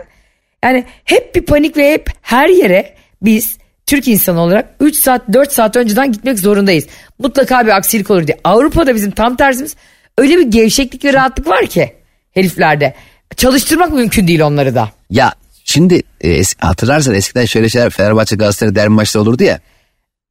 Yani 0.65 0.85
hep 1.05 1.35
bir 1.35 1.43
panik 1.43 1.77
ve 1.77 1.93
hep 1.93 2.11
her 2.23 2.49
yere 2.49 2.95
biz 3.23 3.59
Türk 3.87 4.09
insanı 4.09 4.41
olarak 4.41 4.69
3 4.81 4.97
saat 4.97 5.23
4 5.33 5.53
saat 5.53 5.77
önceden 5.77 6.13
gitmek 6.13 6.39
zorundayız. 6.39 6.87
Mutlaka 7.19 7.67
bir 7.67 7.77
aksilik 7.77 8.11
olur 8.11 8.27
diye. 8.27 8.39
Avrupa'da 8.45 8.95
bizim 8.95 9.11
tam 9.11 9.37
tersimiz 9.37 9.77
öyle 10.19 10.39
bir 10.39 10.43
gevşeklik 10.47 11.05
ve 11.05 11.13
rahatlık 11.13 11.47
var 11.47 11.67
ki 11.67 11.93
heriflerde. 12.33 12.95
Çalıştırmak 13.37 13.93
mümkün 13.93 14.29
değil 14.29 14.41
onları 14.41 14.75
da. 14.75 14.91
Ya 15.11 15.33
şimdi 15.65 16.03
e, 16.21 16.29
es- 16.41 16.55
hatırlarsan 16.59 17.15
eskiden 17.15 17.45
şöyle 17.45 17.69
şeyler 17.69 17.91
Fenerbahçe 17.91 18.37
Galatasaray 18.37 18.75
derbi 18.75 18.89
maçları 18.89 19.23
olurdu 19.23 19.43
ya. 19.43 19.61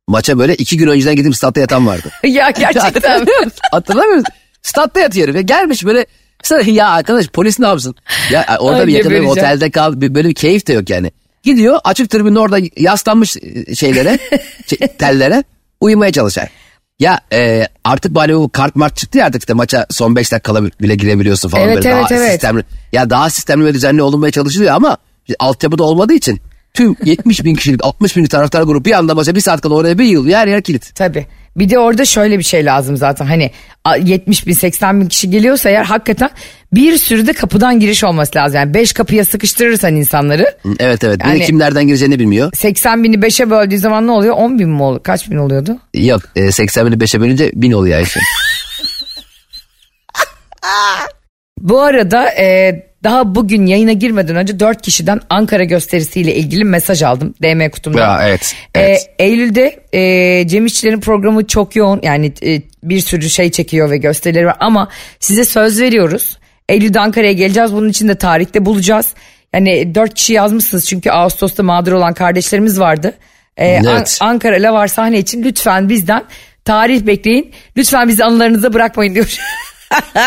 Maça 0.07 0.39
böyle 0.39 0.55
iki 0.55 0.77
gün 0.77 0.87
önceden 0.87 1.15
gidip 1.15 1.35
statta 1.35 1.59
yatan 1.59 1.87
vardı. 1.87 2.11
ya 2.23 2.49
gerçekten. 2.49 2.81
Hatırlamıyor 2.81 3.39
musun? 3.39 3.59
Hatırlamıyor 3.71 4.15
musun? 4.15 4.33
Statta 4.61 4.99
yatıyor 4.99 5.25
herif. 5.27 5.35
ya. 5.35 5.41
Gelmiş 5.41 5.85
böyle 5.85 6.05
Sonra 6.43 6.61
ya 6.61 6.89
arkadaş 6.89 7.27
polis 7.27 7.59
ne 7.59 7.67
yapsın? 7.67 7.95
Ya 8.31 8.57
orada 8.59 8.79
Ay, 8.79 8.87
bir 8.87 8.93
yakın 8.93 9.11
bir 9.11 9.15
gebereceğim. 9.15 9.47
otelde 9.47 9.71
kal 9.71 10.01
bir- 10.01 10.15
böyle 10.15 10.29
bir 10.29 10.33
keyif 10.35 10.67
de 10.67 10.73
yok 10.73 10.89
yani. 10.89 11.11
Gidiyor 11.43 11.79
açık 11.83 12.09
tribünün 12.09 12.35
orada 12.35 12.57
yaslanmış 12.77 13.37
e, 13.67 13.75
şeylere 13.75 14.19
şey, 14.67 14.77
tellere 14.77 15.43
uyumaya 15.81 16.11
çalışar. 16.11 16.49
Ya 16.99 17.19
e, 17.33 17.67
artık 17.83 18.15
bari 18.15 18.35
bu 18.35 18.49
kart 18.49 18.75
mart 18.75 18.97
çıktı 18.97 19.17
ya 19.17 19.25
artık 19.25 19.41
işte 19.41 19.53
maça 19.53 19.85
son 19.89 20.15
5 20.15 20.31
dakika 20.31 20.63
bile 20.63 20.95
girebiliyorsun 20.95 21.49
falan 21.49 21.63
Evet, 21.63 21.75
böyle 21.75 21.89
evet, 21.89 22.09
daha 22.09 22.19
evet. 22.19 22.31
sistemli. 22.31 22.63
Ya 22.91 23.09
daha 23.09 23.29
sistemli 23.29 23.65
ve 23.65 23.73
düzenli 23.73 24.01
olunmaya 24.01 24.31
çalışılıyor 24.31 24.73
ama 24.73 24.97
altyapıda 25.39 25.83
olmadığı 25.83 26.13
için 26.13 26.41
tüm 26.73 26.95
70 27.03 27.43
bin 27.43 27.55
kişilik 27.55 27.83
60 27.83 28.17
bin 28.17 28.25
taraftar 28.25 28.63
grubu 28.63 28.85
bir 28.85 28.91
anda 28.91 29.15
maça 29.15 29.35
bir 29.35 29.41
saat 29.41 29.61
kala 29.61 29.73
oraya 29.73 29.97
bir 29.97 30.05
yığılıyor 30.05 30.37
her 30.37 30.47
yer 30.47 30.61
kilit. 30.61 30.95
Tabii. 30.95 31.27
Bir 31.57 31.69
de 31.69 31.79
orada 31.79 32.05
şöyle 32.05 32.39
bir 32.39 32.43
şey 32.43 32.65
lazım 32.65 32.97
zaten 32.97 33.25
hani 33.25 33.51
a- 33.83 33.95
70 33.95 34.47
bin 34.47 34.53
80 34.53 35.01
bin 35.01 35.07
kişi 35.07 35.29
geliyorsa 35.29 35.69
eğer 35.69 35.83
hakikaten 35.83 36.29
bir 36.73 36.97
sürü 36.97 37.27
de 37.27 37.33
kapıdan 37.33 37.79
giriş 37.79 38.03
olması 38.03 38.31
lazım. 38.35 38.55
Yani 38.55 38.73
5 38.73 38.93
kapıya 38.93 39.25
sıkıştırırsan 39.25 39.95
insanları 39.95 40.57
Evet 40.79 41.03
evet. 41.03 41.21
Yani- 41.25 41.45
kim 41.45 41.59
nereden 41.59 41.87
gireceğini 41.87 42.19
bilmiyor. 42.19 42.51
80 42.55 43.03
bini 43.03 43.15
5'e 43.15 43.49
böldüğü 43.49 43.77
zaman 43.77 44.07
ne 44.07 44.11
oluyor? 44.11 44.35
10 44.37 44.59
bin 44.59 44.69
mi 44.69 44.81
oluyor? 44.83 45.03
Kaç 45.03 45.29
bin 45.31 45.37
oluyordu? 45.37 45.77
Yok 45.93 46.21
e, 46.35 46.51
80 46.51 46.85
bini 46.87 46.95
5'e 46.95 47.21
bölünce 47.21 47.51
1000 47.55 47.71
oluyor 47.71 47.97
Ayşe. 47.97 48.19
Bu 51.59 51.81
arada 51.81 52.29
e, 52.29 52.79
daha 53.05 53.35
bugün 53.35 53.65
yayına 53.65 53.91
girmeden 53.91 54.35
önce 54.35 54.59
4 54.59 54.81
kişiden 54.81 55.19
Ankara 55.29 55.63
gösterisiyle 55.63 56.35
ilgili 56.35 56.63
mesaj 56.63 57.03
aldım 57.03 57.33
DM 57.41 57.69
kutumdan. 57.69 57.99
Ya, 57.99 58.27
evet, 58.27 58.55
E, 58.75 58.79
evet. 58.81 59.09
Eylül'de 59.19 59.79
e, 59.93 60.47
Cem 60.47 60.65
İşçilerin 60.65 60.99
programı 60.99 61.47
çok 61.47 61.75
yoğun 61.75 61.99
yani 62.03 62.33
e, 62.45 62.61
bir 62.83 62.99
sürü 62.99 63.29
şey 63.29 63.51
çekiyor 63.51 63.89
ve 63.91 63.97
gösterileri 63.97 64.45
var 64.45 64.57
ama 64.59 64.89
size 65.19 65.45
söz 65.45 65.81
veriyoruz. 65.81 66.37
Eylül'de 66.69 66.99
Ankara'ya 66.99 67.31
geleceğiz 67.33 67.73
bunun 67.73 67.89
için 67.89 68.07
de 68.07 68.15
tarihte 68.17 68.65
bulacağız. 68.65 69.07
Yani 69.53 69.95
4 69.95 70.13
kişi 70.13 70.33
yazmışsınız 70.33 70.85
çünkü 70.85 71.09
Ağustos'ta 71.11 71.63
mağdur 71.63 71.91
olan 71.91 72.13
kardeşlerimiz 72.13 72.79
vardı. 72.79 73.13
E, 73.57 73.67
Evet. 73.67 74.17
An- 74.21 74.27
Ankara 74.29 74.55
Lavar 74.55 74.87
sahne 74.87 75.19
için 75.19 75.43
lütfen 75.43 75.89
bizden 75.89 76.23
tarih 76.65 77.01
bekleyin. 77.07 77.51
Lütfen 77.77 78.07
bizi 78.07 78.23
anılarınıza 78.23 78.73
bırakmayın 78.73 79.15
diyor. 79.15 79.37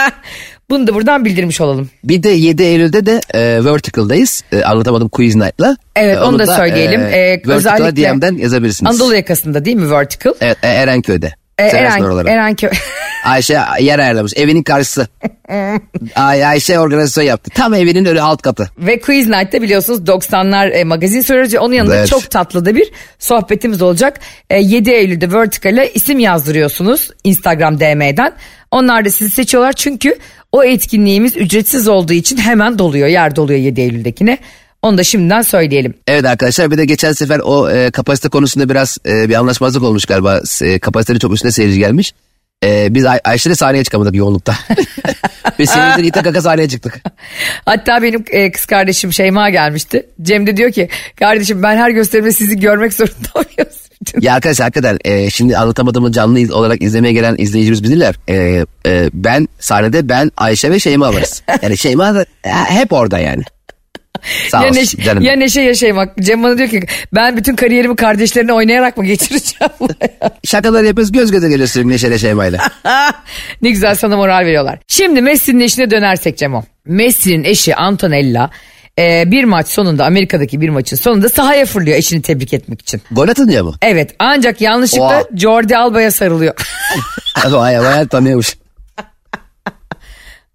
Bunu 0.71 0.87
da 0.87 0.95
buradan 0.95 1.25
bildirmiş 1.25 1.61
olalım. 1.61 1.91
Bir 2.05 2.23
de 2.23 2.29
7 2.29 2.63
Eylül'de 2.63 3.07
de 3.07 3.21
e, 3.35 3.65
Vertical'dayız. 3.65 4.45
E, 4.53 4.63
anlatamadım 4.63 5.09
Quiz 5.09 5.35
Night'la. 5.37 5.77
Evet 5.97 6.17
E, 6.17 6.21
onu, 6.21 6.39
da, 6.39 6.47
söyleyelim. 6.47 7.01
E, 7.01 7.07
Ee, 7.19 7.43
Vertical'a 7.47 7.97
DM'den 7.97 8.35
yazabilirsiniz. 8.37 8.93
Anadolu 8.93 9.15
yakasında 9.15 9.65
değil 9.65 9.77
mi 9.77 9.91
Vertical? 9.91 10.35
Evet 10.41 10.57
e, 10.63 10.69
Erenköy'de. 10.69 11.35
Eren, 11.59 12.01
oraları. 12.03 12.29
Erenköy. 12.31 12.71
Ayşe 13.25 13.59
yer 13.81 13.99
ayarlamış. 13.99 14.33
Evinin 14.37 14.63
karşısı. 14.63 15.09
Ay, 16.15 16.45
Ayşe 16.47 16.79
organizasyon 16.79 17.25
yaptı. 17.25 17.51
Tam 17.55 17.75
evinin 17.75 18.05
öyle 18.05 18.23
alt 18.23 18.43
katı. 18.43 18.71
Ve 18.79 19.01
Quiz 19.01 19.29
Night'ta 19.29 19.63
biliyorsunuz 19.63 20.01
90'lar 20.01 20.71
e, 20.73 20.85
magazin 20.85 21.21
soruyoruz. 21.21 21.55
Onun 21.55 21.75
yanında 21.75 21.97
Evet. 21.97 22.09
çok 22.09 22.31
tatlı 22.31 22.65
da 22.65 22.75
bir 22.77 22.91
sohbetimiz 23.19 23.83
olacak. 23.83 24.21
E, 24.51 24.59
7 24.61 24.91
Eylül'de 24.91 25.33
Vertical'e 25.33 25.91
isim 25.95 26.19
yazdırıyorsunuz 26.19 27.11
Instagram 27.25 27.81
DM'den. 27.81 28.33
Onlar 28.71 29.05
da 29.05 29.11
sizi 29.11 29.31
seçiyorlar 29.31 29.73
çünkü 29.73 30.17
o 30.53 30.65
etkinliğimiz 30.65 31.37
ücretsiz 31.37 31.89
olduğu 31.89 32.13
için 32.13 32.37
hemen 32.37 32.79
doluyor. 32.79 33.09
Yer 33.09 33.37
doluyor 33.37 33.61
7 33.61 33.81
Eylül'dekine. 33.81 34.39
Onu 34.83 34.99
da 34.99 35.05
şimdiden 35.05 35.43
söyleyelim. 35.43 35.95
Evet 36.07 36.25
arkadaşlar 36.25 36.71
bir 36.71 36.79
de 36.79 36.85
geçen 36.85 37.13
sefer 37.13 37.41
o 37.45 37.71
e, 37.71 37.91
kapasite 37.91 38.29
konusunda 38.29 38.69
biraz 38.69 38.99
e, 39.07 39.29
bir 39.29 39.35
anlaşmazlık 39.35 39.83
olmuş 39.83 40.05
galiba. 40.05 40.41
E, 40.63 40.79
kapasitenin 40.79 41.19
çok 41.19 41.33
üstüne 41.33 41.53
seyirci 41.53 41.79
gelmiş. 41.79 42.15
E, 42.65 42.95
biz 42.95 43.07
Ay- 43.07 43.21
Ayşe'yle 43.25 43.55
sahneye 43.55 43.85
çıkamadık 43.85 44.15
yoğunlukta. 44.15 44.55
Ve 45.59 45.67
seyirciler 45.67 46.05
ite 46.05 46.23
kaka 46.23 46.43
sahneye 46.43 46.69
çıktık. 46.69 47.01
Hatta 47.65 48.03
benim 48.03 48.25
e, 48.31 48.53
kız 48.53 48.67
kardeşim 48.67 49.13
Şeyma 49.13 49.51
gelmişti. 49.51 50.07
Cem 50.23 50.47
de 50.47 50.57
diyor 50.57 50.73
ki 50.73 50.89
kardeşim 51.17 51.63
ben 51.63 51.77
her 51.77 51.91
gösterimde 51.91 52.33
sizi 52.33 52.61
görmek 52.61 52.95
zorunda 52.95 53.29
mıyım? 53.35 53.71
Ya 54.21 54.35
arkadaşlar 54.35 54.65
hakikaten 54.65 54.99
e, 55.05 55.31
şimdi 55.31 55.57
anlatamadığımı 55.57 56.13
canlı 56.13 56.57
olarak 56.57 56.83
izlemeye 56.83 57.13
gelen 57.13 57.35
izleyicimiz 57.39 57.85
bilirler. 57.85 58.15
E, 58.29 58.65
e, 58.87 59.11
ben 59.13 59.49
sahnede 59.61 60.09
ben 60.09 60.31
Ayşe 60.37 60.71
ve 60.71 60.81
Şeyma 60.81 61.15
varız. 61.15 61.43
Yani 61.63 61.79
Şeyma 61.79 62.15
da 62.15 62.23
e, 62.45 62.51
hep 62.51 62.93
orada 62.93 63.19
yani. 63.19 63.43
Sağ 64.49 64.65
ya, 64.65 64.71
neşe, 64.71 65.03
canım. 65.03 65.23
ya 65.23 65.37
neşe 65.37 65.61
ya 65.61 65.75
Şeyma. 65.75 66.07
Cem 66.21 66.43
bana 66.43 66.59
diyor 66.59 66.69
ki 66.69 66.83
ben 67.15 67.37
bütün 67.37 67.57
kariyerimi 67.57 67.97
kardeşlerine 67.97 68.53
oynayarak 68.53 68.97
mı 68.97 69.05
geçireceğim? 69.05 69.73
Şakalar 70.45 70.85
yapıyoruz 70.85 71.13
göz 71.13 71.31
göze 71.31 71.49
geliyor 71.49 71.69
sürekli 71.69 71.91
Neşe'yle 71.91 72.19
Şeyma'yla. 72.19 72.59
ne 73.63 73.71
güzel 73.71 73.95
sana 73.95 74.17
moral 74.17 74.41
veriyorlar. 74.41 74.79
Şimdi 74.89 75.23
Messi'nin 75.23 75.61
eşine 75.61 75.91
dönersek 75.91 76.39
Cemo. 76.39 76.65
Messi'nin 76.87 77.45
eşi 77.45 77.77
Antonella 77.77 78.51
e, 78.99 79.31
bir 79.31 79.45
maç 79.45 79.69
sonunda 79.69 80.05
Amerika'daki 80.05 80.61
bir 80.61 80.69
maçın 80.69 80.97
sonunda 80.97 81.29
sahaya 81.29 81.67
fırlıyor 81.67 81.97
eşini 81.97 82.23
tebrik 82.23 82.55
etmek 82.55 82.81
için. 82.81 83.03
Gol 83.11 83.29
atınca 83.29 83.65
mı? 83.65 83.75
Evet 83.83 84.15
ancak 84.19 84.61
yanlışlıkla 84.61 85.05
Oha. 85.05 85.37
Jordi 85.37 85.77
Alba'ya 85.77 86.11
sarılıyor. 86.11 86.55
Vay 87.51 87.81
vay 87.81 88.09
tanıyormuş. 88.09 88.57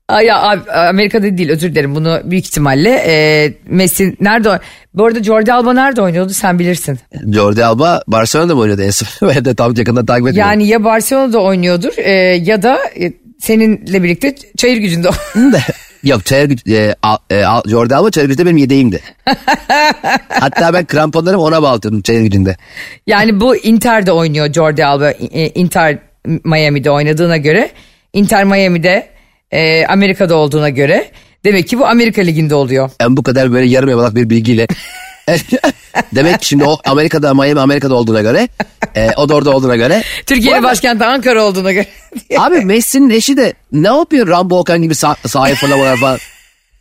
Ay 0.07 0.25
ya 0.25 0.41
abi, 0.41 0.71
Amerika'da 0.71 1.37
değil 1.37 1.49
özür 1.49 1.71
dilerim 1.71 1.95
bunu 1.95 2.21
büyük 2.23 2.45
ihtimalle 2.45 2.89
e, 3.07 3.53
Messi 3.65 4.15
nerede 4.19 4.59
Bu 4.93 5.05
arada 5.05 5.23
Jordi 5.23 5.53
Alba 5.53 5.73
nerede 5.73 6.01
oynuyordu 6.01 6.33
sen 6.33 6.59
bilirsin. 6.59 6.99
Jordi 7.33 7.65
Alba 7.65 8.01
Barcelona'da 8.07 8.55
mı 8.55 8.61
oynuyordu 8.61 8.81
en 8.81 8.89
son? 8.89 9.07
Ben 9.35 9.45
de 9.45 9.55
tam 9.55 9.75
yakından 9.75 10.05
takip 10.05 10.27
etmiyorum. 10.27 10.49
Yani 10.51 10.67
ya 10.67 10.83
Barcelona'da 10.83 11.39
oynuyordur 11.39 11.93
e, 11.97 12.11
ya 12.35 12.63
da 12.63 12.79
e, 12.99 13.13
seninle 13.39 14.03
birlikte 14.03 14.35
çayır 14.57 14.77
gücünde 14.77 15.09
Yok 16.03 16.25
çayır 16.25 16.49
güç, 16.49 16.67
e, 16.67 16.95
al, 17.03 17.17
e, 17.29 17.43
al, 17.43 17.61
Jordi 17.69 17.95
Alba 17.95 18.11
çayır 18.11 18.27
gücünde 18.29 18.45
benim 18.45 18.57
yedeğimdi. 18.57 19.01
Hatta 20.29 20.73
ben 20.73 20.85
kramponlarımı 20.85 21.43
ona 21.43 21.61
bağlatıyordum 21.61 22.01
çayır 22.01 22.21
gücünde. 22.21 22.57
Yani 23.07 23.39
bu 23.39 23.55
Inter'de 23.55 24.11
oynuyor 24.11 24.53
Jordi 24.53 24.85
Alba. 24.85 25.11
Inter 25.55 25.97
Miami'de 26.25 26.91
oynadığına 26.91 27.37
göre. 27.37 27.71
Inter 28.13 28.43
Miami'de 28.43 29.07
e, 29.51 29.85
Amerika'da 29.85 30.35
olduğuna 30.35 30.69
göre. 30.69 31.11
Demek 31.45 31.67
ki 31.67 31.79
bu 31.79 31.87
Amerika 31.87 32.21
Ligi'nde 32.21 32.55
oluyor. 32.55 32.89
Ben 32.99 33.17
bu 33.17 33.23
kadar 33.23 33.51
böyle 33.51 33.65
yarım 33.65 33.89
yamalak 33.89 34.15
bir 34.15 34.29
bilgiyle. 34.29 34.67
Demek 36.15 36.39
ki 36.39 36.47
şimdi 36.47 36.63
o 36.63 36.77
Amerika'da 36.85 37.33
Miami 37.33 37.59
Amerika'da 37.59 37.95
olduğuna 37.95 38.21
göre 38.21 38.47
e, 38.95 39.09
o 39.17 39.29
da 39.29 39.35
orada 39.35 39.51
olduğuna 39.51 39.75
göre. 39.75 40.03
Türkiye'nin 40.25 40.63
başkenti 40.63 41.05
Ankara 41.05 41.43
olduğuna 41.43 41.71
göre. 41.71 41.87
Abi 42.37 42.65
Messi'nin 42.65 43.09
eşi 43.09 43.37
de 43.37 43.53
ne 43.71 43.87
yapıyor 43.87 44.27
Rambo 44.27 44.59
Okan 44.59 44.81
gibi 44.81 44.95
sah 44.95 45.15
sahaya 45.27 45.55
fırlamalar 45.55 45.97
falan. 45.97 46.17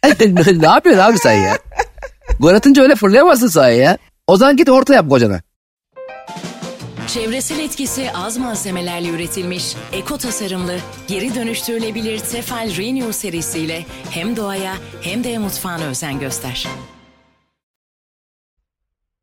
ne 0.57 0.67
yapıyorsun 0.67 1.03
abi 1.03 1.19
sen 1.19 1.33
ya? 1.33 1.59
Gol 2.41 2.55
atınca 2.55 2.83
öyle 2.83 2.95
fırlayamazsın 2.95 3.49
sahaya 3.49 3.77
ya. 3.77 3.99
O 4.27 4.37
zaman 4.37 4.57
git 4.57 4.69
orta 4.69 4.95
yap 4.95 5.11
kocana. 5.11 5.41
Çevresel 7.07 7.59
etkisi 7.59 8.11
az 8.15 8.39
malzemelerle 8.39 9.09
üretilmiş, 9.09 9.75
eko 9.93 10.19
tasarımlı, 10.19 10.77
geri 11.09 11.35
dönüştürülebilir 11.35 12.19
Tefal 12.19 12.77
Renew 12.77 13.13
serisiyle 13.13 13.85
hem 14.11 14.37
doğaya 14.37 14.75
hem 15.01 15.25
de 15.25 15.39
mutfağına 15.39 15.85
özen 15.85 16.21
göster. 16.21 16.67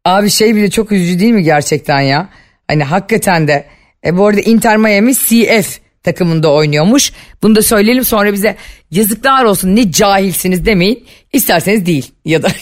Abi 0.05 0.29
şey 0.29 0.55
bile 0.55 0.69
çok 0.69 0.91
üzücü 0.91 1.19
değil 1.19 1.33
mi 1.33 1.43
gerçekten 1.43 2.01
ya? 2.01 2.29
Hani 2.67 2.83
hakikaten 2.83 3.47
de. 3.47 3.65
E, 4.05 4.17
bu 4.17 4.27
arada 4.27 4.41
Inter 4.41 4.77
Miami 4.77 5.15
CF 5.15 5.79
takımında 6.03 6.51
oynuyormuş. 6.51 7.11
Bunu 7.43 7.55
da 7.55 7.61
söyleyelim 7.61 8.03
sonra 8.03 8.33
bize 8.33 8.55
yazıklar 8.91 9.43
olsun 9.43 9.75
ne 9.75 9.91
cahilsiniz 9.91 10.65
demeyin. 10.65 11.05
İsterseniz 11.33 11.85
değil 11.85 12.11
ya 12.25 12.43
da. 12.43 12.49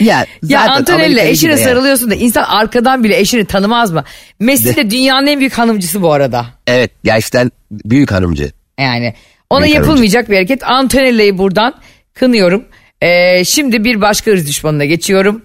Ya 0.00 0.26
zaten 0.42 0.72
Antonella 0.72 1.22
eşine 1.22 1.56
sarılıyorsun 1.56 2.10
da 2.10 2.14
insan 2.14 2.42
arkadan 2.42 3.04
bile 3.04 3.18
eşini 3.18 3.44
tanımaz 3.44 3.92
mı? 3.92 4.04
Messi 4.40 4.76
de 4.76 4.90
dünyanın 4.90 5.26
en 5.26 5.40
büyük 5.40 5.52
hanımcısı 5.58 6.02
bu 6.02 6.12
arada. 6.12 6.46
Evet 6.66 6.90
gerçekten 7.04 7.50
büyük 7.70 8.12
hanımcı. 8.12 8.52
Yani 8.78 9.14
ona 9.50 9.64
Büyük 9.64 9.76
yapılmayacak 9.76 10.30
bir 10.30 10.34
hareket. 10.34 10.70
Antonella'yı 10.70 11.38
buradan 11.38 11.74
kınıyorum. 12.14 12.64
Ee, 13.00 13.44
şimdi 13.44 13.84
bir 13.84 14.00
başka 14.00 14.30
ırz 14.30 14.48
düşmanına 14.48 14.84
geçiyorum. 14.84 15.42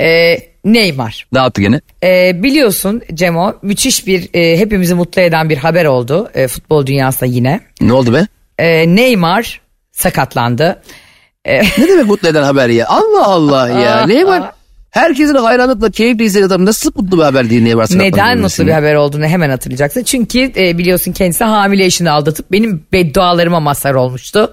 Ee, 0.00 0.36
Neymar. 0.64 1.26
Ne 1.32 1.38
yaptı 1.38 1.60
gene? 1.60 1.80
Ee, 2.02 2.42
biliyorsun 2.42 3.02
Cemo 3.14 3.54
müthiş 3.62 4.06
bir 4.06 4.28
e, 4.34 4.58
hepimizi 4.58 4.94
mutlu 4.94 5.22
eden 5.22 5.50
bir 5.50 5.56
haber 5.56 5.84
oldu 5.84 6.30
e, 6.34 6.48
futbol 6.48 6.86
dünyasında 6.86 7.26
yine. 7.26 7.60
Ne 7.80 7.92
oldu 7.92 8.12
be? 8.12 8.26
Ee, 8.58 8.94
Neymar 8.94 9.60
sakatlandı. 9.92 10.82
Ne 11.78 11.88
demek 11.88 12.06
mutlu 12.06 12.28
eden 12.28 12.42
haber 12.42 12.68
ya? 12.68 12.86
Allah 12.88 13.26
Allah 13.26 13.68
ya. 13.68 13.94
Aa, 13.94 14.06
ne 14.06 14.24
aa. 14.24 14.26
var? 14.26 14.52
Herkesin 14.90 15.34
hayranlıkla 15.34 15.90
keyifle 15.90 16.24
izlediği 16.24 16.46
adam 16.46 16.64
nasıl 16.64 16.92
mutlu 16.96 17.18
bir 17.18 17.22
haber 17.22 17.50
değil 17.50 17.62
niye 17.62 17.76
varsa. 17.76 17.98
Neden 17.98 18.38
mutlu 18.38 18.66
bir 18.66 18.72
haber 18.72 18.94
olduğunu 18.94 19.26
hemen 19.26 19.50
hatırlayacaksın. 19.50 20.02
Çünkü 20.02 20.52
e, 20.56 20.78
biliyorsun 20.78 21.12
kendisi 21.12 21.44
hamile 21.44 21.84
eşini 21.84 22.10
aldatıp 22.10 22.52
benim 22.52 22.86
beddualarıma 22.92 23.60
mazhar 23.60 23.94
olmuştu. 23.94 24.52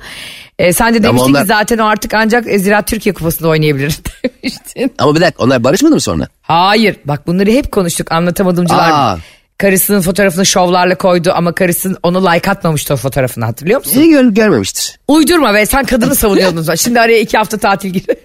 E, 0.62 0.74
sen 0.74 0.94
de 0.94 1.04
demiştin 1.04 1.30
onlar- 1.30 1.42
ki 1.42 1.48
zaten 1.48 1.78
o 1.78 1.86
artık 1.86 2.14
ancak 2.14 2.48
e, 2.48 2.60
Ziraat 2.60 2.88
Türkiye 2.88 3.14
Kupası'nda 3.14 3.48
oynayabilir 3.48 4.00
demiştin. 4.24 4.94
Ama 4.98 5.16
bir 5.16 5.22
dakika 5.22 5.44
onlar 5.44 5.64
barışmadı 5.64 5.94
mı 5.94 6.02
sonra? 6.02 6.28
Hayır 6.42 6.96
bak 7.06 7.28
bunları 7.28 7.52
hep 7.52 7.72
konuştuk 7.72 8.12
anlatamadımcılar. 8.12 8.90
Aa. 8.92 9.18
Karısının 9.58 10.02
fotoğrafını 10.02 10.46
şovlarla 10.46 10.96
koydu 10.96 11.32
ama 11.36 11.56
karısının 11.56 11.98
onu 12.04 12.26
like 12.26 12.52
atmamıştı 12.52 12.94
o 12.94 12.98
fotoğrafını 12.98 13.46
hatırlıyor 13.46 13.80
musun? 13.80 14.00
İyi 14.02 14.10
gör, 14.10 14.26
görmemiştir. 14.26 15.00
Uydurma 15.08 15.54
be 15.54 15.66
sen 15.66 15.86
kadını 15.86 16.16
savunuyordun. 16.16 16.76
Şimdi 16.76 17.00
araya 17.00 17.20
iki 17.20 17.38
hafta 17.38 17.58
tatil 17.58 17.90
giriyor. 17.90 18.18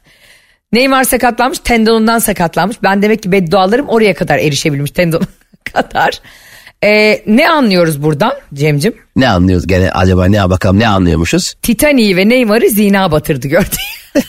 Neymar 0.72 1.04
sakatlanmış 1.04 1.58
tendonundan 1.58 2.18
sakatlanmış. 2.18 2.82
Ben 2.82 3.02
demek 3.02 3.22
ki 3.22 3.32
beddualarım 3.32 3.88
oraya 3.88 4.14
kadar 4.14 4.38
erişebilmiş 4.38 4.90
tendonuna 4.90 5.26
kadar. 5.72 6.20
Ee, 6.84 7.22
ne 7.26 7.50
anlıyoruz 7.50 8.02
buradan 8.02 8.32
Cemcim? 8.54 8.94
Ne 9.16 9.28
anlıyoruz 9.28 9.66
gene 9.66 9.90
acaba 9.90 10.26
ne 10.26 10.50
bakalım 10.50 10.78
ne 10.78 10.88
anlıyormuşuz? 10.88 11.54
Titanic'i 11.62 12.16
ve 12.16 12.28
Neymar'ı 12.28 12.68
zina 12.68 13.12
batırdı 13.12 13.48
gördün. 13.48 13.78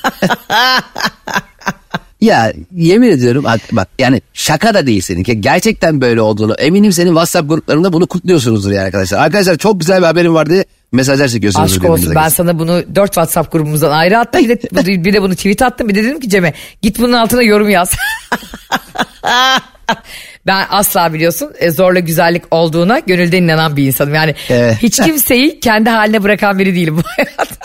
Ya 2.22 2.54
yemin 2.72 3.10
ediyorum 3.10 3.46
bak, 3.72 3.88
yani 4.00 4.22
şaka 4.34 4.74
da 4.74 4.88
değil 4.88 5.02
seninki. 5.02 5.42
Gerçekten 5.42 6.02
böyle 6.02 6.22
olduğunu 6.22 6.54
eminim 6.54 6.92
senin 6.92 7.10
WhatsApp 7.10 7.50
gruplarında 7.50 7.94
bunu 7.94 8.08
kutluyorsunuzdur 8.08 8.72
yani 8.72 8.86
arkadaşlar. 8.86 9.20
Arkadaşlar 9.20 9.58
çok 9.58 9.80
güzel 9.80 9.98
bir 9.98 10.06
haberim 10.06 10.34
var 10.34 10.50
diye 10.50 10.66
mesajlar 10.92 11.28
çekiyorsunuz. 11.28 11.72
Aşk 11.72 11.90
olsun 11.90 12.16
ben 12.16 12.30
sana 12.30 12.60
bunu 12.60 12.84
dört 12.96 13.10
WhatsApp 13.10 13.52
grubumuzdan 13.52 13.92
ayrı 13.92 14.20
attım. 14.20 14.42
Bir 14.44 14.50
de, 14.50 15.04
bir 15.04 15.14
de 15.14 15.22
bunu 15.22 15.36
tweet 15.36 15.62
attım. 15.62 15.90
Bir 15.90 15.96
de 15.96 16.04
dedim 16.04 16.20
ki 16.20 16.30
Cem'e 16.30 16.54
git 16.82 17.00
bunun 17.00 17.14
altına 17.14 17.44
yorum 17.44 17.70
yaz. 17.70 17.92
ben 20.48 20.66
asla 20.70 21.14
biliyorsun 21.14 21.54
e, 21.60 21.72
zorla 21.72 22.00
güzellik 22.00 22.44
olduğuna 22.52 23.00
gönülden 23.00 23.44
inanan 23.44 23.78
bir 23.78 23.84
insanım. 23.88 24.14
Yani 24.14 24.36
Evet. 24.50 24.78
hiç 24.84 24.98
kimseyi 24.98 25.60
kendi 25.60 25.90
haline 25.90 26.24
bırakan 26.24 26.60
biri 26.60 26.76
değilim 26.76 26.98
bu 26.98 27.02
hayatta. 27.18 27.56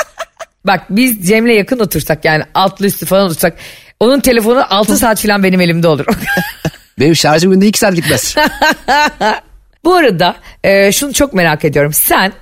Bak 0.66 0.80
biz 0.90 1.28
Cem'le 1.28 1.46
yakın 1.56 1.78
otursak 1.78 2.24
yani 2.24 2.44
altlı 2.54 2.86
üstü 2.86 3.06
falan 3.06 3.26
otursak 3.26 3.54
onun 4.00 4.20
telefonu 4.20 4.64
6 4.70 4.96
saat 4.96 5.22
falan 5.22 5.42
benim 5.42 5.60
elimde 5.60 5.88
olur. 5.88 6.06
Benim 6.98 7.16
şarjım 7.16 7.50
günde 7.52 7.66
2 7.66 7.78
saat 7.78 7.94
gitmez. 7.94 8.34
Bu 9.84 9.94
arada 9.94 10.36
e, 10.64 10.92
şunu 10.92 11.12
çok 11.12 11.34
merak 11.34 11.64
ediyorum. 11.64 11.92
Sen 11.92 12.32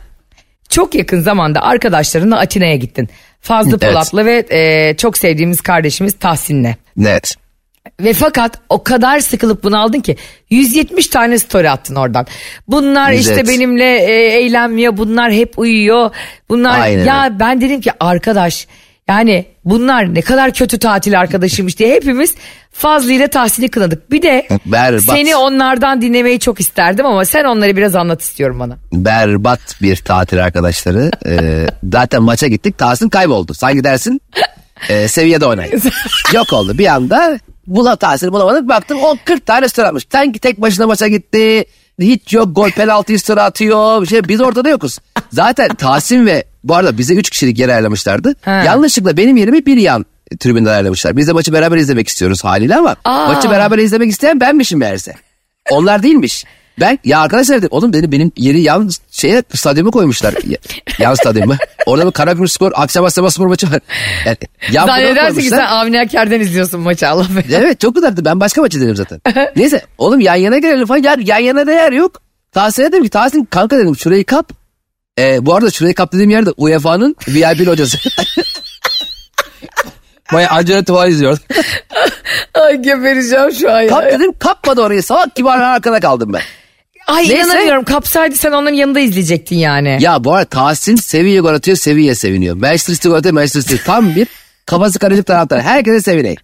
çok 0.68 0.94
yakın 0.94 1.20
zamanda 1.20 1.62
arkadaşlarınla 1.62 2.38
Atina'ya 2.38 2.76
gittin. 2.76 3.08
Fazlı 3.40 3.70
Evet. 3.70 3.80
Polat'la 3.92 4.25
ve 4.26 4.47
e, 4.50 4.97
çok 4.97 5.18
sevdiğimiz 5.18 5.61
kardeşimiz 5.61 6.12
Tahsin'le. 6.18 6.75
evet. 7.00 7.35
Ve 8.00 8.12
fakat 8.12 8.59
o 8.68 8.83
kadar 8.85 9.21
sıkılıp 9.21 9.64
bunaldın 9.64 10.00
ki 10.00 10.16
170 10.50 11.07
tane 11.07 11.38
story 11.38 11.71
attın 11.71 11.95
oradan. 11.95 12.26
Bunlar 12.68 13.11
Evet. 13.12 13.21
işte 13.21 13.49
benimle 13.49 13.97
e, 13.99 14.12
eğlenmiyor, 14.38 14.97
bunlar 14.97 15.33
hep 15.33 15.59
uyuyor. 15.59 16.11
Bunlar 16.49 16.80
Aynen 16.80 17.04
ya 17.04 17.37
ben 17.40 17.61
dedim 17.61 17.80
ki 17.80 17.90
arkadaş 18.00 18.66
yani 19.09 19.45
bunlar 19.64 20.14
ne 20.14 20.23
kadar 20.23 20.52
kötü 20.52 20.78
tatil 20.78 21.21
arkadaşıymış 21.21 21.78
diye 21.78 21.95
hepimiz 21.95 22.35
Fazlı 22.73 23.12
ile 23.12 23.28
Tahsin'i 23.28 23.68
kınadık. 23.68 24.11
Bir 24.11 24.23
de 24.23 24.49
Berbat. 24.66 25.02
seni 25.16 25.37
onlardan 25.37 26.02
dinlemeyi 26.02 26.40
çok 26.40 26.61
isterdim 26.61 27.07
ama 27.07 27.25
sen 27.25 27.45
onları 27.45 27.76
biraz 27.76 27.95
anlat 27.97 28.23
istiyorum 28.23 28.61
bana. 28.61 28.76
berbat 28.92 29.61
bir 29.83 29.97
tatil 29.97 30.45
arkadaşları. 30.45 31.11
Ee, 31.26 31.66
zaten 31.92 32.23
maça 32.23 32.47
gittik. 32.47 32.78
Tahsin 32.78 33.09
kayboldu. 33.09 33.54
Sanki 33.54 33.85
dersin 33.85 34.21
e, 34.88 35.09
seviyede 35.09 35.47
oynayın. 35.47 35.83
Yok 36.35 36.52
oldu. 36.52 36.78
Bir 36.78 36.87
anda 36.87 37.38
bula 37.69 37.97
Tahsin'i 37.97 38.33
bulamadık. 38.33 38.69
Baktım 38.69 38.99
o 39.03 39.17
40 39.25 39.47
tane 39.47 39.69
story 39.69 39.87
atmış. 39.87 40.05
Sanki 40.13 40.39
tek 40.39 40.61
başına 40.61 40.87
maça 40.87 41.09
gitti. 41.09 41.65
Hiç 42.01 42.33
yok 42.33 42.57
gol 42.57 42.71
penaltı 42.71 43.19
story 43.19 43.41
atıyor. 43.41 44.03
Bir 44.03 44.07
şey, 44.07 44.29
biz 44.29 44.41
ortada 44.41 44.69
yokuz. 44.69 44.99
Zaten 45.33 45.69
Tahsin 45.75 46.27
ve 46.27 46.45
bu 46.65 46.75
arada 46.75 46.99
bize 46.99 47.15
3 47.15 47.31
kişilik 47.31 47.59
yer 47.59 47.69
ayarlamışlardı. 47.69 48.35
Ha. 48.43 48.51
Yanlışlıkla 48.51 49.17
benim 49.17 49.37
yerimi 49.37 49.67
bir 49.67 49.77
yan 49.77 50.07
tribünden 50.41 50.71
ayarlamışlar. 50.71 51.17
Biz 51.17 51.29
de 51.29 51.33
maçı 51.33 51.53
beraber 51.53 51.77
izlemek 51.77 52.09
istiyoruz 52.09 52.45
haliyle 52.45 52.77
ama 52.77 52.97
Aa. 53.05 53.27
maçı 53.27 53.51
beraber 53.51 53.79
izlemek 53.79 54.11
isteyen 54.11 54.41
benmişim 54.41 54.79
meğerse. 54.79 55.15
Onlar 55.71 56.03
değilmiş. 56.03 56.45
Ben 56.80 56.99
ya 57.04 57.20
arkadaşlar 57.20 57.58
dedim 57.58 57.68
oğlum 57.73 57.92
dedim 57.92 58.12
benim 58.12 58.32
yeri 58.37 58.61
yan 58.61 58.90
şeye 59.11 59.42
stadyumu 59.54 59.90
koymuşlar. 59.90 60.35
Ya- 60.47 60.58
yan 60.99 61.14
stadyumu. 61.14 61.56
Orada 61.87 62.06
bir 62.06 62.12
Karagümrük 62.12 62.52
Spor 62.52 62.73
akşam 62.75 63.04
Asema 63.04 63.30
Spor 63.30 63.47
maçı 63.47 63.70
var. 63.70 63.80
Yani, 64.26 64.37
yan 64.73 64.87
Zannedersin 64.87 65.40
ki 65.40 65.49
sen 65.49 65.66
Avni 65.66 66.00
Aker'den 66.00 66.40
izliyorsun 66.40 66.80
maçı 66.80 67.08
Allah 67.08 67.26
be. 67.37 67.42
Evet 67.52 67.80
çok 67.80 67.94
güzeldi. 67.94 68.25
Ben 68.25 68.40
başka 68.40 68.61
maç 68.62 68.75
izledim 68.75 68.97
zaten. 68.97 69.20
Neyse 69.56 69.82
oğlum 69.99 70.20
yan 70.20 70.35
yana 70.35 70.58
gelelim 70.58 70.87
falan. 70.87 71.02
Ya, 71.02 71.16
yan 71.25 71.38
yana 71.38 71.66
da 71.66 71.73
yer 71.73 71.92
yok. 71.92 72.23
Tahsin'e 72.52 72.92
dedim 72.92 73.04
ki 73.04 73.11
Tahsin 73.11 73.44
kanka 73.44 73.78
dedim 73.78 73.97
şurayı 73.97 74.25
kap. 74.25 74.52
Ee, 75.18 75.47
bu 75.47 75.54
arada 75.54 75.70
şurayı 75.70 75.94
kap 75.94 76.12
dediğim 76.12 76.30
yerde 76.30 76.50
UEFA'nın 76.56 77.16
VIP 77.28 77.66
hocası. 77.66 77.99
Baya 80.32 80.50
Angela 80.50 80.85
Tuval 80.85 81.08
izliyor. 81.08 81.38
Ay 82.54 82.76
gebereceğim 82.82 83.52
şu 83.52 83.73
an 83.73 83.80
ya. 83.80 83.88
Kap 83.88 84.04
dedim 84.04 84.32
kapmadı 84.38 84.80
orayı. 84.80 85.02
Salak 85.02 85.35
gibi 85.35 85.50
arkada 85.50 86.00
kaldım 86.00 86.32
ben. 86.32 86.42
Ay 87.09 87.23
Neyse. 87.29 87.37
inanamıyorum 87.37 87.85
kapsaydı 87.85 88.35
sen 88.35 88.53
onların 88.53 88.75
yanında 88.77 89.00
izleyecektin 89.00 89.57
yani. 89.57 89.99
Ya 90.00 90.25
bu 90.25 90.35
arada 90.35 90.45
Tahsin 90.49 90.97
seviye 90.97 91.41
gol 91.41 91.55
atıyor 91.55 91.77
seviye 91.77 92.15
seviniyor. 92.15 92.57
Manchester 92.57 92.95
City 92.95 93.09
gol 93.09 93.15
atıyor 93.15 93.35
Manchester 93.35 93.61
City. 93.61 93.77
Tam 93.87 94.15
bir 94.17 94.27
kafası 94.67 94.99
karışık 94.99 95.27
taraftar. 95.27 95.61
Herkese 95.62 96.00
seviney. 96.00 96.37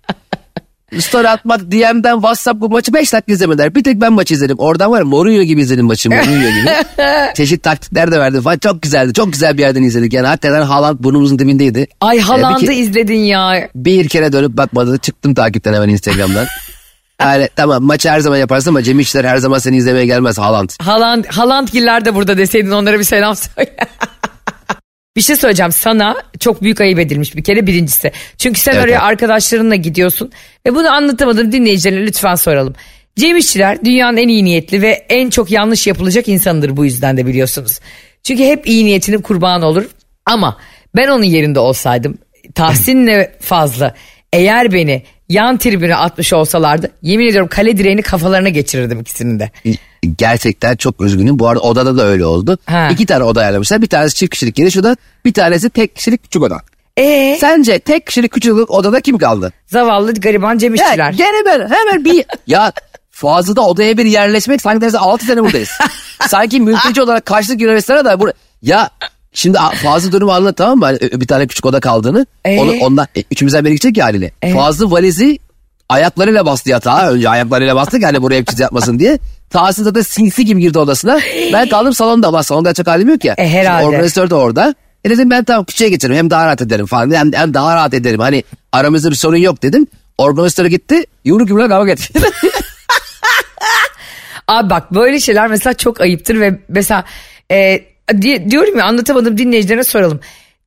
Story 0.98 1.28
atmak 1.28 1.60
DM'den 1.60 2.14
WhatsApp 2.14 2.60
bu 2.60 2.68
maçı 2.70 2.94
5 2.94 3.12
dakika 3.12 3.32
izlemediler. 3.32 3.74
Bir 3.74 3.84
tek 3.84 4.00
ben 4.00 4.12
maçı 4.12 4.34
izledim. 4.34 4.58
Oradan 4.58 4.90
var 4.90 4.98
ya 4.98 5.04
Mourinho 5.04 5.42
gibi 5.42 5.60
izledim 5.60 5.86
maçı 5.86 6.10
Mourinho 6.10 6.48
gibi. 6.50 6.70
Çeşit 7.34 7.62
taktikler 7.62 8.12
de 8.12 8.20
verdi 8.20 8.40
falan. 8.40 8.58
Çok 8.58 8.82
güzeldi. 8.82 9.12
Çok 9.12 9.32
güzel 9.32 9.54
bir 9.58 9.62
yerden 9.62 9.82
izledik. 9.82 10.12
Yani 10.12 10.26
hakikaten 10.26 10.62
Haaland 10.62 10.98
burnumuzun 11.00 11.38
dibindeydi. 11.38 11.86
Ay 12.00 12.18
Ee, 12.18 12.20
Haaland'ı 12.20 12.64
ke- 12.66 12.72
izledin 12.72 13.18
ya. 13.18 13.68
bir 13.74 14.08
kere 14.08 14.32
dönüp 14.32 14.56
bakmadı. 14.56 14.98
Çıktım 14.98 15.34
takipten 15.34 15.74
hemen 15.74 15.88
Instagram'dan. 15.88 16.46
Yani 17.20 17.48
tamam 17.56 17.82
maçı 17.82 18.08
her 18.10 18.20
zaman 18.20 18.36
yaparsın 18.36 18.70
ama 18.70 18.82
Cem 18.82 19.00
İşler 19.00 19.24
her 19.24 19.36
zaman 19.36 19.58
seni 19.58 19.76
izlemeye 19.76 20.06
gelmez 20.06 20.38
Haaland. 20.38 20.70
Haaland, 20.82 21.24
Haalandgiller 21.24 22.04
de 22.04 22.14
burada 22.14 22.38
deseydin 22.38 22.70
onlara 22.70 22.98
bir 22.98 23.04
selam 23.04 23.36
söyle. 23.36 23.76
bir 25.16 25.20
şey 25.20 25.36
söyleyeceğim 25.36 25.72
sana 25.72 26.16
çok 26.40 26.62
büyük 26.62 26.80
ayıp 26.80 26.98
edilmiş 26.98 27.36
bir 27.36 27.44
kere 27.44 27.66
birincisi. 27.66 28.12
Çünkü 28.38 28.60
sen 28.60 28.72
Evet, 28.72 28.84
oraya 28.84 28.90
evet. 28.92 29.02
arkadaşlarınla 29.02 29.74
gidiyorsun 29.74 30.32
ve 30.66 30.74
bunu 30.74 30.92
anlatamadım 30.92 31.52
dinleyicilerine 31.52 32.06
lütfen 32.06 32.34
soralım. 32.34 32.74
Cem 33.16 33.36
İşçiler 33.36 33.84
dünyanın 33.84 34.16
en 34.16 34.28
iyi 34.28 34.44
niyetli 34.44 34.82
ve 34.82 35.06
en 35.08 35.30
çok 35.30 35.50
yanlış 35.50 35.86
yapılacak 35.86 36.28
insanıdır 36.28 36.76
bu 36.76 36.84
yüzden 36.84 37.16
de 37.16 37.26
biliyorsunuz. 37.26 37.80
Çünkü 38.22 38.44
hep 38.44 38.66
iyi 38.66 38.84
niyetinin 38.84 39.22
kurbanı 39.22 39.66
olur 39.66 39.84
ama 40.26 40.58
ben 40.96 41.08
onun 41.08 41.24
yerinde 41.24 41.58
olsaydım 41.58 42.18
Tahsin'le 42.54 43.26
fazla 43.40 43.94
eğer 44.32 44.72
beni 44.72 45.02
yan 45.28 45.58
tribüne 45.58 45.96
atmış 45.96 46.32
olsalardı 46.32 46.90
yemin 47.02 47.26
ediyorum 47.28 47.48
kale 47.48 47.76
direğini 47.76 48.02
kafalarına 48.02 48.48
geçirirdim 48.48 49.00
ikisinin 49.00 49.38
de. 49.40 49.50
Gerçekten 50.18 50.76
çok 50.76 51.00
üzgünüm. 51.00 51.38
Bu 51.38 51.48
arada 51.48 51.60
odada 51.60 51.96
da 51.96 52.04
öyle 52.04 52.26
oldu. 52.26 52.58
Ha. 52.66 52.88
İki 52.92 53.06
tane 53.06 53.24
oda 53.24 53.40
ayarlamışlar. 53.40 53.82
Bir 53.82 53.86
tanesi 53.86 54.14
çift 54.14 54.32
kişilik 54.32 54.54
geniş 54.54 54.76
oda. 54.76 54.96
Bir 55.24 55.32
tanesi 55.32 55.70
tek 55.70 55.96
kişilik 55.96 56.22
küçük 56.22 56.42
oda. 56.42 56.60
Ee, 56.98 57.36
Sence 57.40 57.78
tek 57.78 58.06
kişilik 58.06 58.32
küçük 58.32 58.70
odada 58.70 59.00
kim 59.00 59.18
kaldı? 59.18 59.52
zavallı 59.66 60.14
gariban 60.14 60.58
Cem 60.58 60.74
Ya 60.74 60.86
İşçiler. 60.86 61.12
gene 61.12 61.44
ben 61.46 61.60
hemen 61.60 62.04
bir... 62.04 62.24
ya 62.46 62.72
Fazla 63.10 63.56
da 63.56 63.60
odaya 63.66 63.98
bir 63.98 64.04
yerleşmek 64.04 64.60
sanki 64.62 64.80
derse 64.80 64.98
6 64.98 65.24
sene 65.26 65.42
buradayız. 65.42 65.70
sanki 66.28 66.60
mülteci 66.60 67.02
olarak 67.02 67.26
kaçtık 67.26 67.60
Yunanistan'a 67.60 68.04
da. 68.04 68.20
Bur 68.20 68.28
ya 68.62 68.90
şimdi 69.34 69.58
Fazıl 69.82 70.12
durumu 70.12 70.32
anlat 70.32 70.56
tamam 70.56 70.78
mı? 70.78 70.84
Hani 70.84 70.98
ö- 71.00 71.20
bir 71.20 71.26
tane 71.26 71.46
küçük 71.46 71.66
oda 71.66 71.80
kaldığını. 71.80 72.26
Ee? 72.44 72.58
Onu, 72.58 72.72
ondan, 72.80 73.06
e, 73.16 73.22
üçümüzden 73.30 73.64
biri 73.64 73.72
gidecek 73.72 73.96
ya 73.96 74.04
haliyle. 74.04 74.30
Fazıl 74.54 74.90
valizi 74.90 75.38
ayaklarıyla 75.88 76.46
bastı 76.46 76.70
yatağa. 76.70 77.10
Önce 77.10 77.28
ayaklarıyla 77.28 77.76
bastı 77.76 77.98
ki 77.98 78.04
hani 78.06 78.22
buraya 78.22 78.40
bir 78.40 78.46
çiz 78.46 78.60
yapmasın 78.60 78.98
diye. 78.98 79.18
Tahsin 79.50 79.84
zaten 79.84 80.02
sinsi 80.02 80.44
gibi 80.44 80.60
girdi 80.60 80.78
odasına. 80.78 81.20
Ben 81.52 81.68
kaldım 81.68 81.94
salonda 81.94 82.28
ama 82.28 82.42
salonda 82.42 82.68
yatacak 82.68 82.86
halim 82.94 83.08
yok 83.08 83.24
ya. 83.24 83.34
E, 83.38 83.48
herhalde. 83.48 83.82
Şimdi 83.82 83.96
Organizatör 83.96 84.30
de 84.30 84.34
orada. 84.34 84.74
E 85.04 85.10
dedim 85.10 85.30
ben 85.30 85.44
tamam 85.44 85.64
küçüğe 85.64 85.88
geçerim 85.88 86.16
hem 86.16 86.30
daha 86.30 86.46
rahat 86.46 86.62
ederim 86.62 86.86
falan. 86.86 87.14
Hem, 87.14 87.32
hem 87.32 87.54
daha 87.54 87.76
rahat 87.76 87.94
ederim. 87.94 88.20
Hani 88.20 88.44
aramızda 88.72 89.10
bir 89.10 89.16
sorun 89.16 89.36
yok 89.36 89.62
dedim. 89.62 89.86
Organizatör 90.18 90.66
gitti. 90.66 91.04
Yumruk 91.24 91.48
yumruğa 91.48 91.68
kavga 91.68 91.92
etti. 91.92 92.20
Abi 94.48 94.70
bak 94.70 94.94
böyle 94.94 95.20
şeyler 95.20 95.46
mesela 95.48 95.74
çok 95.74 96.00
ayıptır 96.00 96.40
ve 96.40 96.58
mesela 96.68 97.04
e, 97.50 97.84
di- 98.12 98.50
diyorum 98.50 98.78
ya 98.78 98.84
anlatamadım 98.84 99.38
dinleyicilerine 99.38 99.84
soralım. 99.84 100.20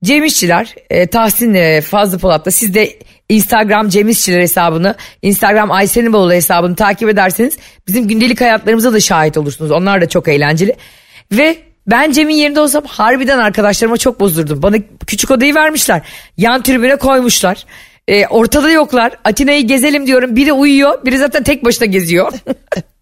Cem 0.04 0.24
İşçiler, 0.24 0.76
e, 0.90 1.08
Tahsin 1.08 1.54
e, 1.54 1.82
Fazlı 1.82 2.20
Polat'la 2.20 2.52
siz 2.52 2.74
de 2.74 3.00
Instagram 3.30 3.90
Cem 3.90 4.10
İşçiler 4.10 4.40
hesabını, 4.40 4.96
Instagram 5.22 5.72
Ayşe'nin 5.72 6.14
Bolu 6.14 6.34
hesabını 6.34 6.76
takip 6.76 7.10
ederseniz 7.10 7.58
bizim 7.88 8.08
gündelik 8.08 8.42
hayatlarımıza 8.42 8.94
da 8.94 9.00
şahit 9.00 9.38
olursunuz. 9.38 9.72
Onlar 9.72 10.02
da 10.02 10.10
çok 10.10 10.28
eğlenceli. 10.28 10.76
Ve 11.32 11.58
ben 11.88 12.12
Cem'in 12.12 12.34
yerinde 12.36 12.60
olsam 12.60 12.84
harbiden 12.86 13.38
arkadaşlarıma 13.38 13.98
çok 13.98 14.20
bozdurdum. 14.20 14.64
Bana 14.64 14.76
küçük 15.08 15.32
odayı 15.32 15.56
vermişler. 15.56 16.02
Yan 16.38 16.62
tribüne 16.62 16.96
koymuşlar. 16.96 17.66
E, 18.08 18.28
ortada 18.28 18.72
yoklar. 18.72 19.12
Atina'yı 19.24 19.68
gezelim 19.68 20.08
diyorum. 20.08 20.36
Biri 20.36 20.54
uyuyor, 20.54 21.06
biri 21.06 21.18
zaten 21.18 21.44
tek 21.44 21.66
başına 21.66 21.86
geziyor. 21.86 22.34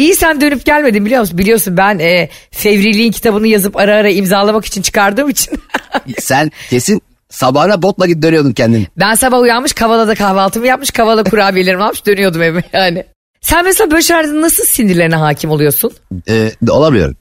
İyi 0.00 0.14
sen 0.14 0.40
dönüp 0.40 0.64
gelmedin 0.64 1.04
biliyor 1.06 1.20
musun? 1.20 1.38
Biliyorsun 1.38 1.76
ben 1.76 1.98
e, 1.98 2.28
Fevriliğin 2.50 3.12
kitabını 3.12 3.46
yazıp 3.46 3.76
ara 3.76 3.94
ara 3.94 4.08
imzalamak 4.08 4.64
için 4.64 4.82
çıkardığım 4.82 5.28
için. 5.28 5.54
Sen 6.18 6.50
kesin 6.70 7.02
sabahına 7.28 7.82
botla 7.82 8.06
git 8.06 8.22
dönüyordun 8.22 8.52
kendin. 8.52 8.86
ben 8.96 9.14
sabah 9.14 9.40
uyanmış 9.40 9.72
Kavala'da 9.72 10.14
kahvaltımı 10.14 10.66
yapmış 10.66 10.90
Kavala 10.90 11.22
kurabiyelerimi 11.24 11.82
almış 11.82 12.06
dönüyordum 12.06 12.42
eve 12.42 12.62
yani. 12.72 13.04
Sen 13.40 13.64
mesela 13.64 13.90
böyle 13.90 14.02
şeylerde 14.02 14.40
nasıl 14.40 14.64
sinirlerine 14.64 15.16
hakim 15.16 15.50
oluyorsun? 15.50 15.92
Ee, 16.28 16.52
olamıyorum. 16.68 17.16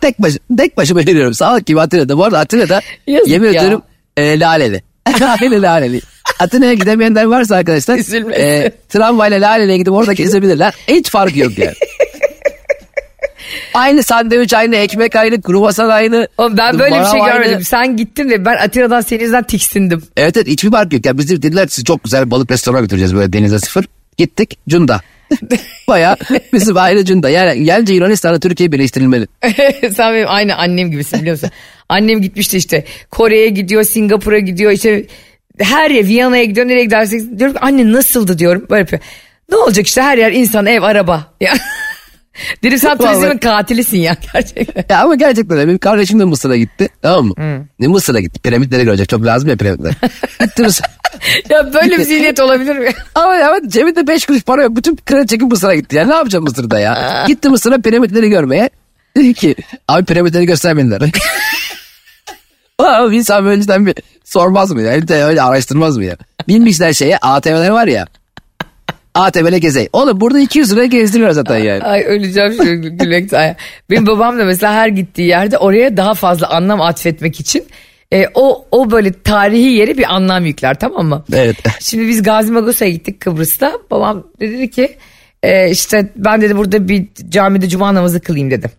tek, 0.00 0.22
baş, 0.22 0.32
tek 0.58 0.76
başıma 0.76 1.00
yürüyorum. 1.00 1.34
Sağlık 1.34 1.66
gibi 1.66 1.80
Atina'da. 1.80 2.18
Bu 2.18 2.24
arada 2.24 2.38
Atina'da 2.38 2.80
Yazık 3.06 3.28
yemin 3.28 3.52
ya. 3.52 3.60
ediyorum 3.60 3.82
e, 4.16 4.40
laleli. 4.40 4.82
laleli 5.20 5.62
laleli. 5.62 6.00
Atina'ya 6.38 6.74
gidemeyenler 6.74 7.24
varsa 7.24 7.56
arkadaşlar 7.56 7.98
Üzülmesin. 7.98 8.42
e, 8.42 8.72
tramvayla 8.88 9.40
Lale'ye 9.40 9.78
gidip 9.78 9.92
orada 9.92 10.12
gezebilirler. 10.12 10.74
Hiç 10.88 11.10
farkı 11.10 11.38
yok 11.38 11.58
yani. 11.58 11.74
aynı 13.74 14.02
sandviç 14.02 14.54
aynı 14.54 14.76
ekmek 14.76 15.16
aynı 15.16 15.42
kruvasan 15.42 15.88
aynı. 15.88 16.28
Oğlum 16.38 16.56
ben 16.56 16.78
böyle 16.78 17.00
bir 17.00 17.04
şey 17.04 17.22
aynı. 17.22 17.32
görmedim. 17.32 17.62
Sen 17.64 17.96
gittin 17.96 18.30
ve 18.30 18.44
ben 18.44 18.56
Atina'dan 18.56 19.00
senin 19.00 19.20
yüzünden 19.20 19.42
tiksindim. 19.44 20.02
Evet 20.16 20.36
evet 20.36 20.46
hiçbir 20.48 20.70
fark 20.70 20.92
yok. 20.92 21.06
Yani 21.06 21.18
bizi 21.18 21.42
dediler 21.42 21.66
sizi 21.66 21.84
çok 21.84 22.04
güzel 22.04 22.30
balık 22.30 22.50
restorana 22.50 22.80
götüreceğiz 22.80 23.14
böyle 23.14 23.32
denize 23.32 23.58
sıfır. 23.58 23.84
Gittik 24.16 24.58
Cunda. 24.68 25.00
Baya 25.88 26.16
bizim 26.52 26.76
aile 26.76 27.04
Cunda. 27.04 27.30
Yani 27.30 27.64
gelince 27.64 27.94
Yunanistan'la 27.94 28.40
Türkiye 28.40 28.72
birleştirilmeli. 28.72 29.26
Sen 29.94 30.14
benim 30.14 30.28
aynı 30.28 30.56
annem 30.56 30.90
gibisin 30.90 31.20
biliyor 31.20 31.34
musun? 31.36 31.50
Annem 31.88 32.22
gitmişti 32.22 32.56
işte 32.56 32.84
Kore'ye 33.10 33.48
gidiyor, 33.48 33.84
Singapur'a 33.84 34.38
gidiyor 34.38 34.72
işte 34.72 35.04
her 35.60 35.90
yer 35.90 36.04
Viyana'ya 36.06 36.44
gidiyor 36.44 36.68
nereye 36.68 36.84
gidersek 36.84 37.38
diyorum 37.38 37.54
ki 37.54 37.60
anne 37.60 37.92
nasıldı 37.92 38.38
diyorum 38.38 38.66
böyle 38.70 38.80
yapıyor. 38.80 39.02
Ne 39.50 39.56
olacak 39.56 39.86
işte 39.86 40.02
her 40.02 40.18
yer 40.18 40.32
insan 40.32 40.66
ev 40.66 40.82
araba. 40.82 41.34
Ya. 41.40 41.52
Dedim 42.62 42.78
sen 42.78 42.98
turizmin 42.98 43.38
katilisin 43.38 43.98
ya 43.98 44.16
gerçekten. 44.32 44.84
Ya 44.94 45.02
ama 45.02 45.14
gerçekten 45.14 45.58
benim 45.58 45.78
kardeşim 45.78 46.20
de 46.20 46.24
Mısır'a 46.24 46.56
gitti. 46.56 46.88
Tamam 47.02 47.26
mı? 47.26 47.34
Ne 47.78 47.86
Mısır'a 47.86 48.20
gitti. 48.20 48.40
Piramitleri 48.40 48.84
görecek. 48.84 49.08
Çok 49.08 49.24
lazım 49.24 49.48
ya 49.48 49.56
piramitler. 49.56 49.92
gitti 50.40 50.62
Mısır. 50.62 50.86
ya 51.50 51.74
böyle 51.74 51.98
bir 51.98 52.02
zihniyet 52.02 52.40
olabilir 52.40 52.76
mi? 52.76 52.90
Ama 53.14 53.34
ya 53.34 53.54
cebinde 53.66 54.06
5 54.06 54.26
kuruş 54.26 54.42
para 54.42 54.62
yok. 54.62 54.76
Bütün 54.76 54.96
kredi 54.96 55.26
çekip 55.26 55.50
Mısır'a 55.50 55.74
gitti. 55.74 55.96
Ya 55.96 56.06
ne 56.06 56.14
yapacağım 56.14 56.44
Mısır'da 56.44 56.78
ya? 56.80 57.24
gitti 57.26 57.48
Mısır'a 57.48 57.78
piramitleri 57.78 58.28
görmeye. 58.28 58.70
Dedi 59.16 59.34
ki 59.34 59.54
abi 59.88 60.04
piramitleri 60.04 60.46
göstermediler. 60.46 61.00
Ama 62.78 63.14
insan 63.14 63.46
önceden 63.46 63.86
bir 63.86 63.94
sormaz 64.24 64.72
mı 64.72 64.82
ya? 64.82 65.08
De 65.08 65.24
öyle 65.24 65.42
araştırmaz 65.42 65.96
mı 65.96 66.04
ya? 66.04 66.16
Binmişler 66.48 66.92
şeye 66.92 67.18
ATV'ler 67.18 67.70
var 67.70 67.86
ya. 67.86 68.06
ATV'le 69.14 69.58
gezey. 69.58 69.88
Oğlum 69.92 70.20
burada 70.20 70.38
200 70.38 70.72
liraya 70.72 70.86
gezdiriyor 70.86 71.30
zaten 71.30 71.58
yani. 71.58 71.82
Ay 71.82 72.04
öleceğim 72.04 72.52
şimdi 72.52 72.88
gülmekten. 72.88 73.56
Benim 73.90 74.06
babam 74.06 74.38
da 74.38 74.44
mesela 74.44 74.72
her 74.74 74.88
gittiği 74.88 75.28
yerde 75.28 75.58
oraya 75.58 75.96
daha 75.96 76.14
fazla 76.14 76.50
anlam 76.50 76.80
atfetmek 76.80 77.40
için 77.40 77.66
e, 78.12 78.26
o 78.34 78.66
o 78.70 78.90
böyle 78.90 79.12
tarihi 79.22 79.70
yere 79.72 79.98
bir 79.98 80.14
anlam 80.14 80.46
yükler 80.46 80.78
tamam 80.78 81.06
mı? 81.06 81.24
Evet. 81.32 81.56
Şimdi 81.80 82.08
biz 82.08 82.22
Gazi 82.22 82.52
Magosa'ya 82.52 82.90
gittik 82.90 83.20
Kıbrıs'ta. 83.20 83.72
Babam 83.90 84.26
dedi 84.40 84.70
ki 84.70 84.96
e, 85.42 85.70
işte 85.70 86.12
ben 86.16 86.40
dedi 86.42 86.56
burada 86.56 86.88
bir 86.88 87.06
camide 87.28 87.68
cuma 87.68 87.94
namazı 87.94 88.20
kılayım 88.20 88.50
dedi. 88.50 88.70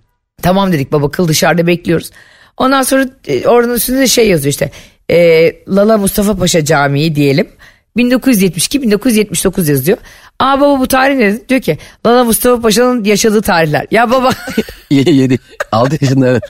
Tamam 0.41 0.71
dedik 0.71 0.91
baba 0.91 1.11
kıl 1.11 1.27
dışarıda 1.27 1.67
bekliyoruz. 1.67 2.11
Ondan 2.59 2.81
sonra 2.81 3.05
e, 3.27 3.47
oranın 3.47 3.73
üstünde 3.75 3.99
de 3.99 4.07
şey 4.07 4.29
yazıyor 4.29 4.51
işte 4.51 4.71
e, 5.09 5.51
Lala 5.67 5.97
Mustafa 5.97 6.37
Paşa 6.37 6.65
Camii 6.65 7.15
diyelim. 7.15 7.47
1972-1979 7.97 9.71
yazıyor. 9.71 9.97
Aa 10.39 10.61
baba 10.61 10.79
bu 10.79 10.87
tarih 10.87 11.15
ne? 11.15 11.49
Diyor 11.49 11.61
ki 11.61 11.77
Lala 12.05 12.23
Mustafa 12.23 12.61
Paşa'nın 12.61 13.03
yaşadığı 13.03 13.41
tarihler. 13.41 13.87
Ya 13.91 14.11
baba 14.11 14.31
Yedi 14.89 15.15
yedi. 15.15 15.39
6 15.71 15.97
yaşında 16.01 16.27
evet. 16.27 16.43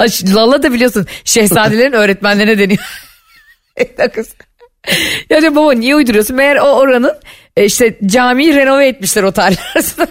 Lala 0.34 0.62
da 0.62 0.72
biliyorsun 0.72 1.06
şehzadelerin 1.24 1.92
öğretmenlerine 1.92 2.58
deniyor. 2.58 2.80
Kız. 4.14 4.28
ya 5.30 5.40
diyor 5.40 5.54
baba 5.54 5.72
niye 5.72 5.96
uyduruyorsun? 5.96 6.36
Meğer 6.36 6.56
o 6.56 6.64
oranın 6.64 7.14
e, 7.56 7.64
işte 7.64 7.98
camiyi 8.06 8.54
renove 8.54 8.88
etmişler 8.88 9.22
o 9.22 9.32
arasında. 9.36 10.06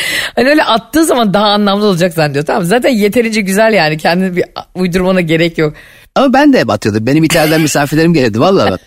Hani 0.36 0.48
öyle 0.48 0.64
attığı 0.64 1.04
zaman 1.04 1.34
daha 1.34 1.46
anlamlı 1.46 1.84
olacak 1.86 2.12
zannediyor. 2.14 2.44
Tamam 2.44 2.64
zaten 2.64 2.90
yeterince 2.90 3.40
güzel 3.40 3.72
yani 3.72 3.98
kendini 3.98 4.36
bir 4.36 4.44
uydurmana 4.74 5.20
gerek 5.20 5.58
yok. 5.58 5.74
Ama 6.14 6.32
ben 6.32 6.52
de 6.52 6.60
hep 6.60 6.70
atıyordum. 6.70 7.06
Benim 7.06 7.24
İtalya'dan 7.24 7.60
misafirlerim 7.60 8.14
gelirdi 8.14 8.40
vallahi 8.40 8.70
bak. 8.70 8.80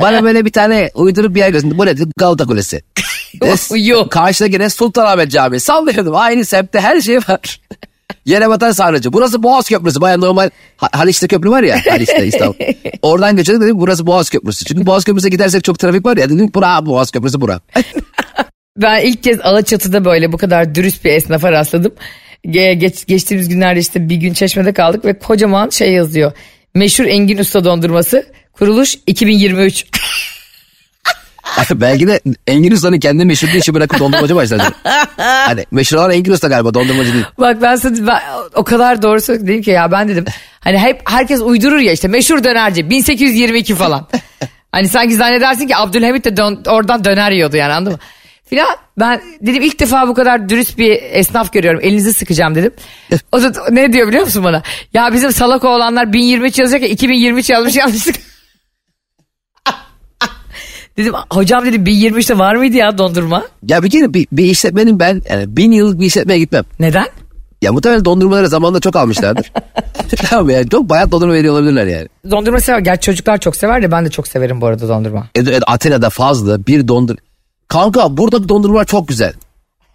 Bana 0.00 0.22
böyle 0.24 0.44
bir 0.44 0.52
tane 0.52 0.90
uydurup 0.94 1.34
bir 1.34 1.40
yer 1.40 1.50
gösterdi. 1.50 1.78
Bu 1.78 1.86
nedir? 1.86 2.08
Galata 2.16 2.46
Kulesi. 2.46 2.82
Yok. 3.76 4.10
Karşıda 4.12 4.48
gene 4.48 4.70
Sultanahmet 4.70 5.30
Camii. 5.30 5.60
Sallıyordum. 5.60 6.14
Aynı 6.16 6.44
semtte 6.44 6.80
her 6.80 7.00
şey 7.00 7.16
var. 7.16 7.60
Yere 8.24 8.48
batan 8.48 8.72
sarnıcı. 8.72 9.12
Burası 9.12 9.42
Boğaz 9.42 9.68
Köprüsü. 9.68 10.00
Baya 10.00 10.16
normal 10.16 10.50
Ha- 10.76 10.88
Haliç'te 10.92 11.28
köprü 11.28 11.50
var 11.50 11.62
ya. 11.62 11.80
Haliç'te 11.90 12.26
İstanbul. 12.26 12.54
Oradan 13.02 13.36
geçiyorduk 13.36 13.64
dedim 13.64 13.80
burası 13.80 14.06
Boğaz 14.06 14.30
Köprüsü. 14.30 14.64
Çünkü 14.64 14.86
Boğaz 14.86 15.04
Köprüsü'ne 15.04 15.30
gidersek 15.30 15.64
çok 15.64 15.78
trafik 15.78 16.06
var 16.06 16.16
ya. 16.16 16.30
Dedim 16.30 16.50
bura 16.54 16.86
Boğaz 16.86 17.10
Köprüsü 17.10 17.40
bura. 17.40 17.60
Ben 18.82 19.00
ilk 19.00 19.22
kez 19.22 19.40
Alaçatı'da 19.40 20.04
böyle 20.04 20.32
bu 20.32 20.36
kadar 20.38 20.74
dürüst 20.74 21.04
bir 21.04 21.10
esnafa 21.12 21.52
rastladım. 21.52 21.92
Ge- 22.46 22.72
geç, 22.72 23.06
geçtiğimiz 23.06 23.48
günlerde 23.48 23.80
işte 23.80 24.08
bir 24.08 24.16
gün 24.16 24.32
çeşmede 24.34 24.72
kaldık 24.72 25.04
ve 25.04 25.18
kocaman 25.18 25.68
şey 25.70 25.92
yazıyor. 25.92 26.32
Meşhur 26.74 27.04
Engin 27.04 27.38
Usta 27.38 27.64
dondurması 27.64 28.26
kuruluş 28.52 28.94
2023. 29.06 29.86
Belki 31.74 32.06
de 32.08 32.20
Engin 32.46 32.70
Usta'nın 32.72 32.98
kendi 32.98 33.24
meşhur 33.24 33.48
bir 33.48 33.54
işi 33.54 33.74
bırakıp 33.74 33.98
dondurmacı 34.00 34.36
başladı. 34.36 34.62
hani 35.26 35.64
meşhur 35.70 35.96
olan 35.96 36.10
Engin 36.10 36.32
Usta 36.32 36.48
galiba 36.48 36.74
dondurmacı 36.74 37.12
değil. 37.12 37.24
Bak 37.38 37.62
ben 37.62 37.76
sana 37.76 38.06
ben 38.06 38.20
o 38.54 38.64
kadar 38.64 39.02
doğru 39.02 39.18
dedim 39.20 39.62
ki 39.62 39.70
ya 39.70 39.92
ben 39.92 40.08
dedim 40.08 40.24
hani 40.60 40.78
hep 40.78 41.00
herkes 41.04 41.40
uydurur 41.40 41.78
ya 41.78 41.92
işte 41.92 42.08
meşhur 42.08 42.44
dönerci 42.44 42.90
1822 42.90 43.74
falan. 43.74 44.08
hani 44.72 44.88
sanki 44.88 45.14
zannedersin 45.14 45.66
ki 45.66 45.76
Abdülhamit 45.76 46.24
de 46.24 46.36
dön- 46.36 46.62
oradan 46.66 47.04
döner 47.04 47.30
yiyordu 47.30 47.56
yani 47.56 47.72
anladın 47.72 47.92
mı? 47.92 47.98
Filan 48.50 48.76
ben 48.98 49.20
dedim 49.42 49.62
ilk 49.62 49.80
defa 49.80 50.08
bu 50.08 50.14
kadar 50.14 50.48
dürüst 50.48 50.78
bir 50.78 51.02
esnaf 51.02 51.52
görüyorum 51.52 51.80
elinizi 51.82 52.12
sıkacağım 52.12 52.54
dedim. 52.54 52.72
O 53.32 53.42
da 53.42 53.52
ne 53.70 53.92
diyor 53.92 54.08
biliyor 54.08 54.24
musun 54.24 54.44
bana? 54.44 54.62
Ya 54.92 55.12
bizim 55.12 55.32
salak 55.32 55.64
oğlanlar 55.64 56.12
1023 56.12 56.58
yazacak 56.58 56.82
ya 56.82 56.88
2023 56.88 57.50
yazmış 57.50 57.76
yanlışlık. 57.76 58.16
dedim 60.96 61.14
hocam 61.30 61.66
dedim 61.66 61.84
1023'te 61.84 62.38
var 62.38 62.54
mıydı 62.54 62.76
ya 62.76 62.98
dondurma? 62.98 63.44
Ya 63.68 63.82
bir 63.82 63.90
kere 63.90 64.14
bir, 64.14 64.26
bir 64.32 64.44
işletmenin 64.44 65.00
ben 65.00 65.22
yani 65.30 65.56
bin 65.56 65.72
yıllık 65.72 66.00
bir 66.00 66.06
işletmeye 66.06 66.38
gitmem. 66.38 66.64
Neden? 66.80 67.06
Ya 67.62 67.72
muhtemelen 67.72 68.04
dondurmaları 68.04 68.48
zamanında 68.48 68.80
çok 68.80 68.96
almışlardır. 68.96 69.52
tamam 70.16 70.50
yani 70.50 70.68
çok 70.68 70.88
bayat 70.88 71.12
dondurma 71.12 71.34
veriyor 71.34 71.54
olabilirler 71.54 71.86
yani. 71.86 72.08
Dondurma 72.30 72.60
sever. 72.60 72.78
Gerçi 72.78 73.06
çocuklar 73.06 73.38
çok 73.38 73.56
sever 73.56 73.82
de 73.82 73.92
ben 73.92 74.04
de 74.04 74.10
çok 74.10 74.28
severim 74.28 74.60
bu 74.60 74.66
arada 74.66 74.88
dondurma. 74.88 75.26
E, 75.34 75.40
e, 75.40 75.58
Atina'da 75.66 76.10
fazla 76.10 76.66
bir 76.66 76.88
dondur... 76.88 77.16
Kanka 77.70 78.16
burada 78.16 78.48
dondurma 78.48 78.84
çok 78.84 79.08
güzel. 79.08 79.32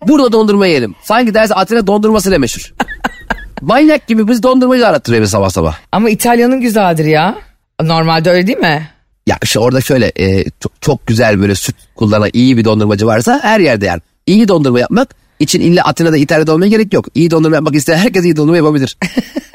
Burada 0.08 0.32
dondurma 0.32 0.68
yiyelim. 0.68 0.96
Sanki 1.04 1.34
derse 1.34 1.54
Atina 1.54 1.88
dondurması 1.88 2.32
da 2.32 2.40
meşhur. 2.40 2.74
Manyak 3.62 4.08
gibi 4.08 4.28
biz 4.28 4.44
dondurmacı 4.44 4.88
arattırıyor 4.88 5.22
bizi 5.22 5.32
sabah 5.32 5.50
sabah. 5.50 5.78
Ama 5.92 6.10
İtalya'nın 6.10 6.62
güzeldir 6.62 7.06
ya. 7.06 7.36
Normalde 7.82 8.30
öyle 8.30 8.48
değil 8.48 8.58
mi? 8.58 8.90
Ya 9.28 9.38
işte 9.44 9.60
orada 9.60 9.82
şöyle 9.82 10.12
e, 10.20 10.46
çok, 10.60 10.82
çok 10.82 11.08
güzel 11.08 11.42
böyle 11.42 11.56
süt 11.56 11.76
kullanan 11.96 12.30
iyi 12.34 12.58
bir 12.58 12.66
dondurmacı 12.66 13.06
varsa 13.06 13.40
her 13.44 13.60
yerde 13.60 13.86
yani. 13.86 14.02
İyi 14.28 14.48
dondurma 14.48 14.80
yapmak 14.80 15.16
için 15.40 15.62
illa 15.62 15.84
Atina'da 15.84 16.18
İtalya'da 16.18 16.54
olmaya 16.54 16.70
gerek 16.70 16.94
yok. 16.94 17.06
İyi 17.16 17.32
dondurma 17.32 17.56
yapmak 17.56 17.76
isteyen 17.76 17.98
herkes 17.98 18.26
iyi 18.26 18.36
dondurma 18.36 18.58
yapabilir. 18.58 18.98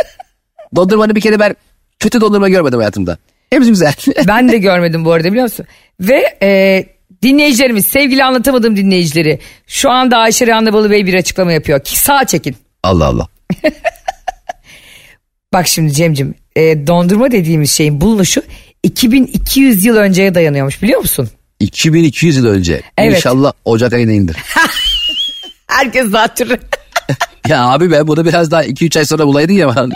Dondurmanı 0.77 1.15
bir 1.15 1.21
kere 1.21 1.41
ben 1.41 1.57
kötü 1.99 2.21
dondurma 2.21 2.49
görmedim 2.49 2.79
hayatımda. 2.79 3.19
Hepsi 3.51 3.71
güzel. 3.71 3.95
Ben 4.29 4.49
de 4.49 4.59
görmedim 4.59 5.05
bu 5.05 5.13
arada 5.13 5.29
biliyor 5.29 5.45
musun? 5.45 5.67
Ve 6.01 6.39
e, 6.43 6.85
dinleyicilerimiz, 7.23 7.87
sevgili 7.87 8.25
anlatamadığım 8.25 8.77
dinleyicileri. 8.77 9.39
Şu 9.67 9.91
anda 9.91 10.19
Ayşe 10.19 10.47
Rehanlı 10.47 10.73
Balı 10.73 10.91
Bey 10.91 11.07
bir 11.07 11.15
açıklama 11.15 11.53
yapıyor. 11.53 11.85
Ki 11.85 11.99
sağ 11.99 12.25
çekin. 12.25 12.57
Allah 12.83 13.07
Allah. 13.07 13.29
Bak 15.53 15.69
şimdi 15.69 15.93
Cemcim, 15.93 16.35
e, 16.57 16.87
dondurma 16.87 17.31
dediğimiz 17.31 17.71
şeyin 17.71 18.01
bulunuşu 18.01 18.43
2200 18.83 19.85
yıl 19.85 19.97
önceye 19.97 20.35
dayanıyormuş 20.35 20.83
biliyor 20.83 21.01
musun? 21.01 21.31
2200 21.61 22.37
yıl 22.37 22.47
önce. 22.47 22.83
Evet. 22.99 23.17
İnşallah 23.17 23.53
Ocak 23.65 23.93
ayına 23.93 24.13
indir. 24.13 24.37
Herkes 25.67 26.11
zatürre. 26.11 26.61
ya 27.49 27.65
abi 27.65 27.91
ben 27.91 28.07
bunu 28.07 28.25
biraz 28.25 28.51
daha 28.51 28.65
2-3 28.65 28.99
ay 28.99 29.05
sonra 29.05 29.27
bulaydın 29.27 29.53
ya. 29.53 29.87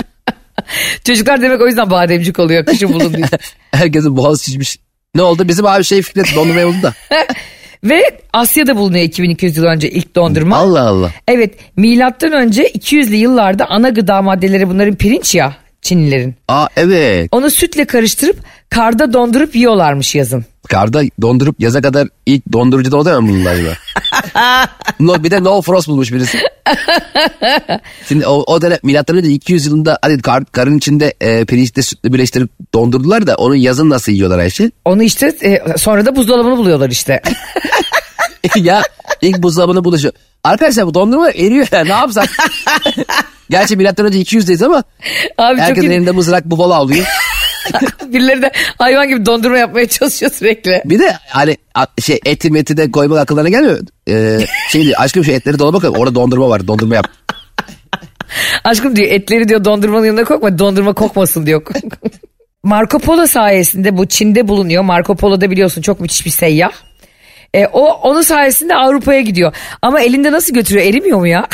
Çocuklar 1.04 1.42
demek 1.42 1.60
o 1.60 1.66
yüzden 1.66 1.90
bademcik 1.90 2.38
oluyor 2.38 2.66
kışın 2.66 2.92
bulun 2.92 3.14
diye. 3.14 3.26
Herkesin 3.70 4.16
boğazı 4.16 4.44
şişmiş. 4.44 4.78
Ne 5.14 5.22
oldu? 5.22 5.48
Bizim 5.48 5.66
abi 5.66 5.84
şey 5.84 6.02
Fikret 6.02 6.26
dondurmaya 6.36 6.66
buldu 6.66 6.82
da. 6.82 6.94
Ve 7.84 8.02
Asya'da 8.32 8.76
bulunuyor 8.76 9.04
2200 9.04 9.56
yıl 9.56 9.64
önce 9.64 9.90
ilk 9.90 10.14
dondurma. 10.14 10.56
Allah 10.56 10.88
Allah. 10.88 11.10
Evet 11.28 11.54
milattan 11.76 12.32
önce 12.32 12.62
200'lü 12.62 13.14
yıllarda 13.14 13.66
ana 13.66 13.88
gıda 13.88 14.22
maddeleri 14.22 14.68
bunların 14.68 14.94
pirinç 14.94 15.34
ya 15.34 15.56
Çinlilerin. 15.84 16.34
Aa 16.48 16.66
evet. 16.76 17.28
Onu 17.32 17.50
sütle 17.50 17.84
karıştırıp 17.84 18.36
karda 18.70 19.12
dondurup 19.12 19.56
yiyorlarmış 19.56 20.14
yazın. 20.14 20.44
Karda 20.68 21.02
dondurup 21.20 21.60
yaza 21.60 21.82
kadar 21.82 22.08
ilk 22.26 22.52
dondurucuda 22.52 22.96
o 22.96 23.04
da 23.04 23.20
mı 23.20 23.28
bunlar 23.28 23.56
gibi? 23.56 23.68
no, 25.00 25.24
bir 25.24 25.30
de 25.30 25.44
no 25.44 25.62
frost 25.62 25.88
bulmuş 25.88 26.12
birisi. 26.12 26.38
Şimdi 28.08 28.26
o, 28.26 28.32
o 28.32 28.62
dönem 28.62 28.78
milattan 28.82 29.16
önce 29.16 29.30
200 29.30 29.66
yılında 29.66 29.98
hadi 30.02 30.22
kar, 30.22 30.44
karın 30.44 30.78
içinde 30.78 31.14
e, 31.20 31.44
pirinçle 31.44 31.82
sütle 31.82 32.12
birleştirip 32.12 32.50
dondurdular 32.74 33.26
da 33.26 33.34
onun 33.34 33.54
yazın 33.54 33.90
nasıl 33.90 34.12
yiyorlar 34.12 34.38
Ayşe? 34.38 34.70
Onu 34.84 35.02
işte 35.02 35.26
e, 35.26 35.78
sonra 35.78 36.06
da 36.06 36.16
buzdolabını 36.16 36.56
buluyorlar 36.56 36.90
işte. 36.90 37.22
ya 38.56 38.82
ilk 39.22 39.42
buzdolabına 39.42 39.84
bulaşıyor. 39.84 40.14
Arkadaşlar 40.44 40.86
bu 40.86 40.94
dondurma 40.94 41.30
eriyor 41.30 41.68
ya 41.72 41.84
ne 41.84 41.92
yapsak? 41.92 42.28
Gerçi 43.50 43.76
milattan 43.76 44.06
önce 44.06 44.18
200'deyiz 44.18 44.64
ama 44.64 44.84
Abi 45.38 45.60
herkesin 45.60 45.90
elinde 45.90 46.10
mızrak 46.10 46.44
bufalo 46.44 46.72
avlıyor. 46.72 47.06
Birileri 48.06 48.42
de 48.42 48.50
hayvan 48.78 49.08
gibi 49.08 49.26
dondurma 49.26 49.58
yapmaya 49.58 49.88
çalışıyor 49.88 50.32
sürekli. 50.32 50.82
Bir 50.84 50.98
de 50.98 51.16
hani 51.28 51.56
şey 52.00 52.20
eti 52.24 52.50
meti 52.50 52.76
de 52.76 52.90
koymak 52.90 53.18
akıllarına 53.18 53.48
gelmiyor. 53.48 53.78
Ee, 54.08 54.38
şey 54.68 54.92
aşkım 54.96 55.24
şu 55.24 55.30
etleri 55.30 55.58
dolaba 55.58 55.78
koy. 55.78 55.92
Orada 55.96 56.14
dondurma 56.14 56.48
var. 56.48 56.66
Dondurma 56.66 56.94
yap. 56.94 57.08
Aşkım 58.64 58.96
diyor 58.96 59.08
etleri 59.08 59.48
diyor 59.48 59.64
dondurmanın 59.64 60.06
yanına 60.06 60.24
kokma 60.24 60.58
dondurma 60.58 60.92
kokmasın 60.92 61.46
diyor. 61.46 61.62
Marco 62.62 62.98
Polo 62.98 63.26
sayesinde 63.26 63.96
bu 63.96 64.06
Çin'de 64.06 64.48
bulunuyor. 64.48 64.82
Marco 64.82 65.16
Polo 65.16 65.40
da 65.40 65.50
biliyorsun 65.50 65.82
çok 65.82 66.00
müthiş 66.00 66.26
bir 66.26 66.30
seyyah. 66.30 66.70
E, 67.54 67.66
o 67.66 67.84
onun 67.84 68.22
sayesinde 68.22 68.74
Avrupa'ya 68.74 69.20
gidiyor. 69.20 69.54
Ama 69.82 70.00
elinde 70.00 70.32
nasıl 70.32 70.54
götürüyor? 70.54 70.86
Erimiyor 70.86 71.18
mu 71.18 71.26
ya? 71.26 71.46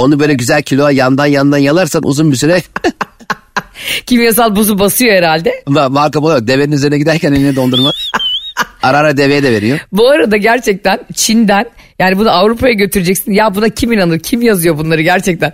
Onu 0.00 0.20
böyle 0.20 0.34
güzel 0.34 0.62
kiloya 0.62 0.90
yandan 0.90 1.26
yandan 1.26 1.58
yalarsan 1.58 2.02
uzun 2.06 2.32
bir 2.32 2.36
süre 2.36 2.62
Kimyasal 4.06 4.56
buzu 4.56 4.78
basıyor 4.78 5.14
herhalde. 5.14 5.62
Ma- 5.66 5.92
marka 5.92 6.22
buluyor. 6.22 6.46
Devenin 6.46 6.72
üzerine 6.72 6.98
giderken 6.98 7.32
eline 7.32 7.56
dondurma. 7.56 7.90
Ara 8.82 8.98
ara 8.98 9.16
deveye 9.16 9.42
de 9.42 9.52
veriyor. 9.52 9.78
Bu 9.92 10.08
arada 10.10 10.36
gerçekten 10.36 11.00
Çin'den 11.14 11.64
yani 11.98 12.18
bunu 12.18 12.30
Avrupa'ya 12.30 12.72
götüreceksin. 12.74 13.32
Ya 13.32 13.54
buna 13.54 13.68
kim 13.68 13.92
inanır? 13.92 14.18
Kim 14.18 14.42
yazıyor 14.42 14.78
bunları 14.78 15.02
gerçekten? 15.02 15.52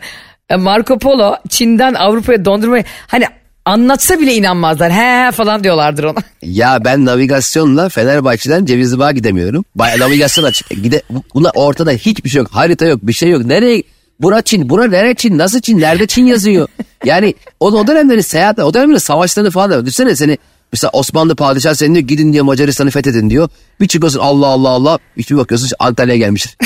E, 0.50 0.56
Marco 0.56 0.98
Polo 0.98 1.36
Çin'den 1.48 1.94
Avrupa'ya 1.94 2.44
dondurmayı 2.44 2.84
hani 3.06 3.24
anlatsa 3.64 4.18
bile 4.20 4.34
inanmazlar. 4.34 4.92
He 4.92 5.26
he 5.26 5.32
falan 5.32 5.64
diyorlardır 5.64 6.04
ona. 6.04 6.18
Ya 6.42 6.78
ben 6.84 7.04
navigasyonla 7.04 7.88
Fenerbahçe'den 7.88 8.64
Cevizli 8.64 8.98
Bağ'a 8.98 9.12
gidemiyorum. 9.12 9.64
Bay 9.74 9.98
navigasyon 9.98 10.44
açık. 10.44 10.68
Gide, 10.82 11.02
buna 11.34 11.50
ortada 11.54 11.90
hiçbir 11.90 12.30
şey 12.30 12.38
yok. 12.38 12.48
Harita 12.52 12.86
yok 12.86 13.00
bir 13.02 13.12
şey 13.12 13.30
yok. 13.30 13.44
Nereye 13.44 13.82
Bura 14.20 14.42
Çin, 14.42 14.68
bura 14.68 14.86
nere 14.86 15.14
Çin, 15.14 15.38
nasıl 15.38 15.60
Çin, 15.60 15.80
nerede 15.80 16.06
Çin 16.06 16.26
yazıyor. 16.26 16.68
Yani 17.04 17.34
o, 17.60 17.66
o 17.66 17.86
dönemlerin 17.86 18.20
seyahat, 18.20 18.58
o 18.58 18.74
dönemlerin 18.74 18.98
savaşlarını 18.98 19.50
falan 19.50 19.70
da 19.70 19.86
düşünsene 19.86 20.16
seni 20.16 20.38
mesela 20.72 20.90
Osmanlı 20.92 21.36
padişahı 21.36 21.74
senin 21.76 21.94
diyor 21.94 22.06
gidin 22.06 22.32
diyor 22.32 22.44
Macaristan'ı 22.44 22.90
fethedin 22.90 23.30
diyor. 23.30 23.48
Bir 23.80 23.88
çıkıyorsun 23.88 24.18
Allah 24.20 24.46
Allah 24.46 24.68
Allah 24.68 24.98
bir 25.16 25.36
bakıyorsun 25.36 25.68
Antalya'ya 25.78 26.18
gelmiştir. 26.18 26.56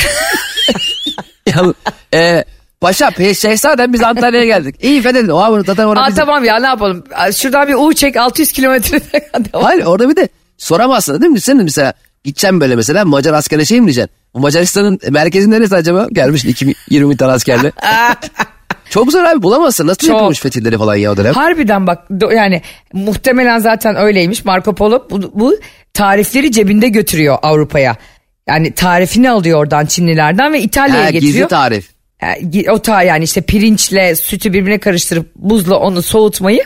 ya, 1.47 1.75
e, 2.15 2.45
Paşa 2.81 3.11
şehzadem 3.35 3.93
biz 3.93 4.03
Antalya'ya 4.03 4.47
geldik. 4.47 4.77
İyi 4.85 5.03
fethedin. 5.03 5.29
O 5.29 5.39
abi 5.39 5.65
zaten 5.67 5.85
orada 5.85 6.03
Aa, 6.03 6.09
bizim- 6.09 6.25
tamam 6.25 6.45
ya 6.45 6.57
ne 6.61 6.67
yapalım. 6.67 7.05
Şuradan 7.37 7.69
bir 7.69 7.75
U 7.75 7.95
çek 7.95 8.17
600 8.17 8.53
kilometre. 8.53 9.01
Hayır 9.53 9.85
orada 9.85 10.09
bir 10.09 10.17
de 10.17 10.29
soramazsın 10.59 11.21
değil 11.21 11.33
mi? 11.33 11.41
Sen 11.41 11.57
mesela 11.57 11.93
gideceğim 12.25 12.61
böyle 12.61 12.77
mesela 12.77 13.05
Macar 13.05 13.33
askere 13.35 13.65
şey 13.65 13.81
mi 13.81 13.87
diyeceksin? 13.87 14.11
Bu 14.35 14.41
Macaristan'ın 14.41 15.01
merkezi 15.11 15.51
neresi 15.51 15.75
acaba? 15.75 16.07
Gelmiş 16.13 16.45
2000 16.45 16.75
20 16.91 17.11
bin 17.11 17.17
tane 17.17 17.33
askerle. 17.33 17.73
Çok 18.91 19.13
zor 19.13 19.25
abi 19.25 19.43
bulamazsın. 19.43 19.87
Nasıl 19.87 20.07
Çok. 20.07 20.17
yapılmış 20.17 20.41
fetihleri 20.41 20.79
falan 20.79 20.97
ya 20.97 21.13
o 21.13 21.17
dönem? 21.17 21.35
Harbiden 21.35 21.87
bak 21.87 22.05
yani 22.35 22.63
muhtemelen 22.93 23.59
zaten 23.59 23.97
öyleymiş. 23.97 24.45
Marco 24.45 24.75
Polo 24.75 25.07
bu, 25.11 25.33
bu 25.35 25.57
tarifleri 25.95 26.53
cebinde 26.53 26.89
götürüyor 26.89 27.39
Avrupa'ya. 27.43 27.97
Yani 28.49 28.73
tarifini 28.73 29.31
alıyor 29.31 29.59
oradan 29.59 29.87
Çinlilerden 29.87 30.53
ve 30.53 30.61
İtalya'ya 30.61 31.11
getiriyor. 31.11 31.33
gizli 31.33 31.49
tarif. 31.49 31.91
Yani 32.23 32.71
o 32.71 32.79
ta 32.79 33.03
yani 33.03 33.25
işte 33.25 33.41
pirinçle 33.41 34.15
sütü 34.17 34.53
birbirine 34.53 34.79
karıştırıp 34.79 35.35
buzla 35.37 35.77
onu 35.77 36.03
soğutmayı 36.03 36.63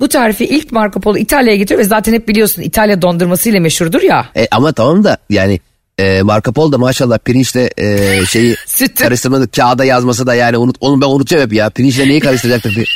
bu 0.00 0.08
tarifi 0.08 0.44
ilk 0.44 0.72
Marco 0.72 1.00
Polo 1.00 1.16
İtalya'ya 1.18 1.56
getiriyor 1.56 1.80
ve 1.80 1.84
zaten 1.88 2.12
hep 2.12 2.28
biliyorsun 2.28 2.62
İtalya 2.62 3.02
dondurmasıyla 3.02 3.60
meşhurdur 3.60 4.02
ya. 4.02 4.26
E, 4.36 4.46
ama 4.50 4.72
tamam 4.72 5.04
da 5.04 5.18
yani 5.30 5.60
e, 5.98 6.22
Marco 6.22 6.52
Polo 6.52 6.72
da 6.72 6.78
maşallah 6.78 7.18
pirinçle 7.18 7.70
e, 7.78 8.08
şeyi 8.26 8.54
Sütü. 8.66 8.94
karıştırmadı. 9.04 9.50
Kağıda 9.50 9.84
yazması 9.84 10.26
da 10.26 10.34
yani 10.34 10.56
unut, 10.56 10.76
onu 10.80 11.00
ben 11.00 11.06
unutuyorum 11.06 11.46
hep 11.46 11.52
ya. 11.56 11.70
Pirinçle 11.70 12.08
neyi 12.08 12.20
karıştıracaktır 12.20 12.74
diye. 12.74 12.84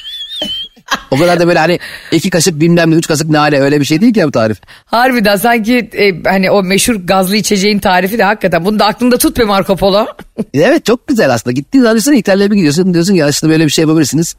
O 1.10 1.18
kadar 1.18 1.40
da 1.40 1.46
böyle 1.48 1.58
hani 1.58 1.78
iki 2.12 2.30
kaşık 2.30 2.60
bilmem 2.60 2.90
ne 2.90 2.94
üç 2.94 3.06
kaşık 3.06 3.28
nane 3.30 3.60
öyle 3.60 3.80
bir 3.80 3.84
şey 3.84 4.00
değil 4.00 4.14
ki 4.14 4.20
ya 4.20 4.26
bu 4.28 4.30
tarif. 4.30 4.60
Harbiden 4.84 5.36
sanki 5.36 5.90
e, 5.92 6.22
hani 6.30 6.50
o 6.50 6.62
meşhur 6.62 6.94
gazlı 6.94 7.36
içeceğin 7.36 7.78
tarifi 7.78 8.18
de 8.18 8.24
hakikaten 8.24 8.64
bunu 8.64 8.78
da 8.78 8.86
aklında 8.86 9.18
tut 9.18 9.38
be 9.38 9.44
Marco 9.44 9.76
Polo. 9.76 10.06
Evet 10.54 10.84
çok 10.84 11.06
güzel 11.08 11.34
aslında. 11.34 11.52
Gittiğin 11.52 11.84
zaman 11.84 12.16
İtalya'ya 12.18 12.50
bir 12.50 12.56
gidiyorsun 12.56 12.94
diyorsun 12.94 13.14
ki 13.14 13.24
aslında 13.24 13.52
böyle 13.52 13.64
bir 13.64 13.70
şey 13.70 13.82
yapabilirsiniz. 13.82 14.34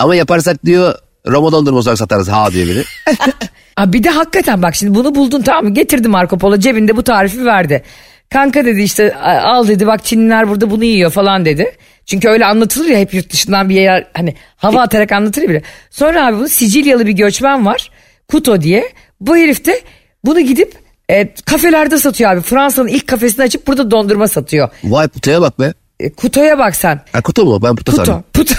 Ama 0.00 0.14
yaparsak 0.14 0.64
diyor 0.64 0.94
Roma 1.26 1.52
dondurma 1.52 1.78
olarak 1.78 1.98
satarız 1.98 2.28
ha 2.28 2.52
diyor 2.52 2.66
biri. 2.68 2.84
Aa, 3.76 3.92
bir 3.92 4.04
de 4.04 4.10
hakikaten 4.10 4.62
bak 4.62 4.74
şimdi 4.74 4.94
bunu 4.94 5.14
buldun 5.14 5.42
tamam 5.42 5.64
mı 5.64 5.74
getirdi 5.74 6.08
Marco 6.08 6.38
Polo 6.38 6.56
cebinde 6.56 6.96
bu 6.96 7.02
tarifi 7.02 7.44
verdi. 7.44 7.82
Kanka 8.30 8.64
dedi 8.64 8.82
işte 8.82 9.14
al 9.42 9.68
dedi 9.68 9.86
bak 9.86 10.04
Çinliler 10.04 10.48
burada 10.48 10.70
bunu 10.70 10.84
yiyor 10.84 11.10
falan 11.10 11.44
dedi. 11.44 11.76
Çünkü 12.06 12.28
öyle 12.28 12.46
anlatılır 12.46 12.88
ya 12.88 12.98
hep 12.98 13.14
yurt 13.14 13.32
dışından 13.32 13.68
bir 13.68 13.74
yer 13.74 14.06
hani 14.14 14.34
hava 14.56 14.80
atarak 14.80 15.12
anlatır 15.12 15.42
bile. 15.42 15.62
Sonra 15.90 16.26
abi 16.26 16.36
bunu 16.36 16.48
Sicilyalı 16.48 17.06
bir 17.06 17.12
göçmen 17.12 17.66
var 17.66 17.90
Kuto 18.28 18.60
diye. 18.60 18.92
Bu 19.20 19.36
herif 19.36 19.64
de 19.64 19.80
bunu 20.24 20.40
gidip 20.40 20.72
e, 21.08 21.34
kafelerde 21.34 21.98
satıyor 21.98 22.30
abi. 22.30 22.40
Fransa'nın 22.40 22.88
ilk 22.88 23.06
kafesini 23.06 23.44
açıp 23.44 23.66
burada 23.66 23.90
dondurma 23.90 24.28
satıyor. 24.28 24.68
Vay 24.84 25.08
putuya 25.08 25.40
bak 25.40 25.60
be. 25.60 25.72
E, 26.00 26.12
Kuto'ya 26.12 26.58
bak 26.58 26.76
sen. 26.76 27.00
Ha 27.12 27.20
kutu 27.20 27.44
mu? 27.44 27.62
Ben 27.62 27.76
putu 27.76 27.92
Kuto. 27.92 28.04
sandım. 28.04 28.24
Puto. 28.32 28.54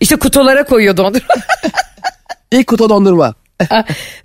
İşte 0.00 0.16
kutolara 0.16 0.64
koyuyor 0.64 0.96
dondurma. 0.96 1.34
İlk 2.52 2.66
kutu 2.66 2.88
dondurma. 2.88 3.34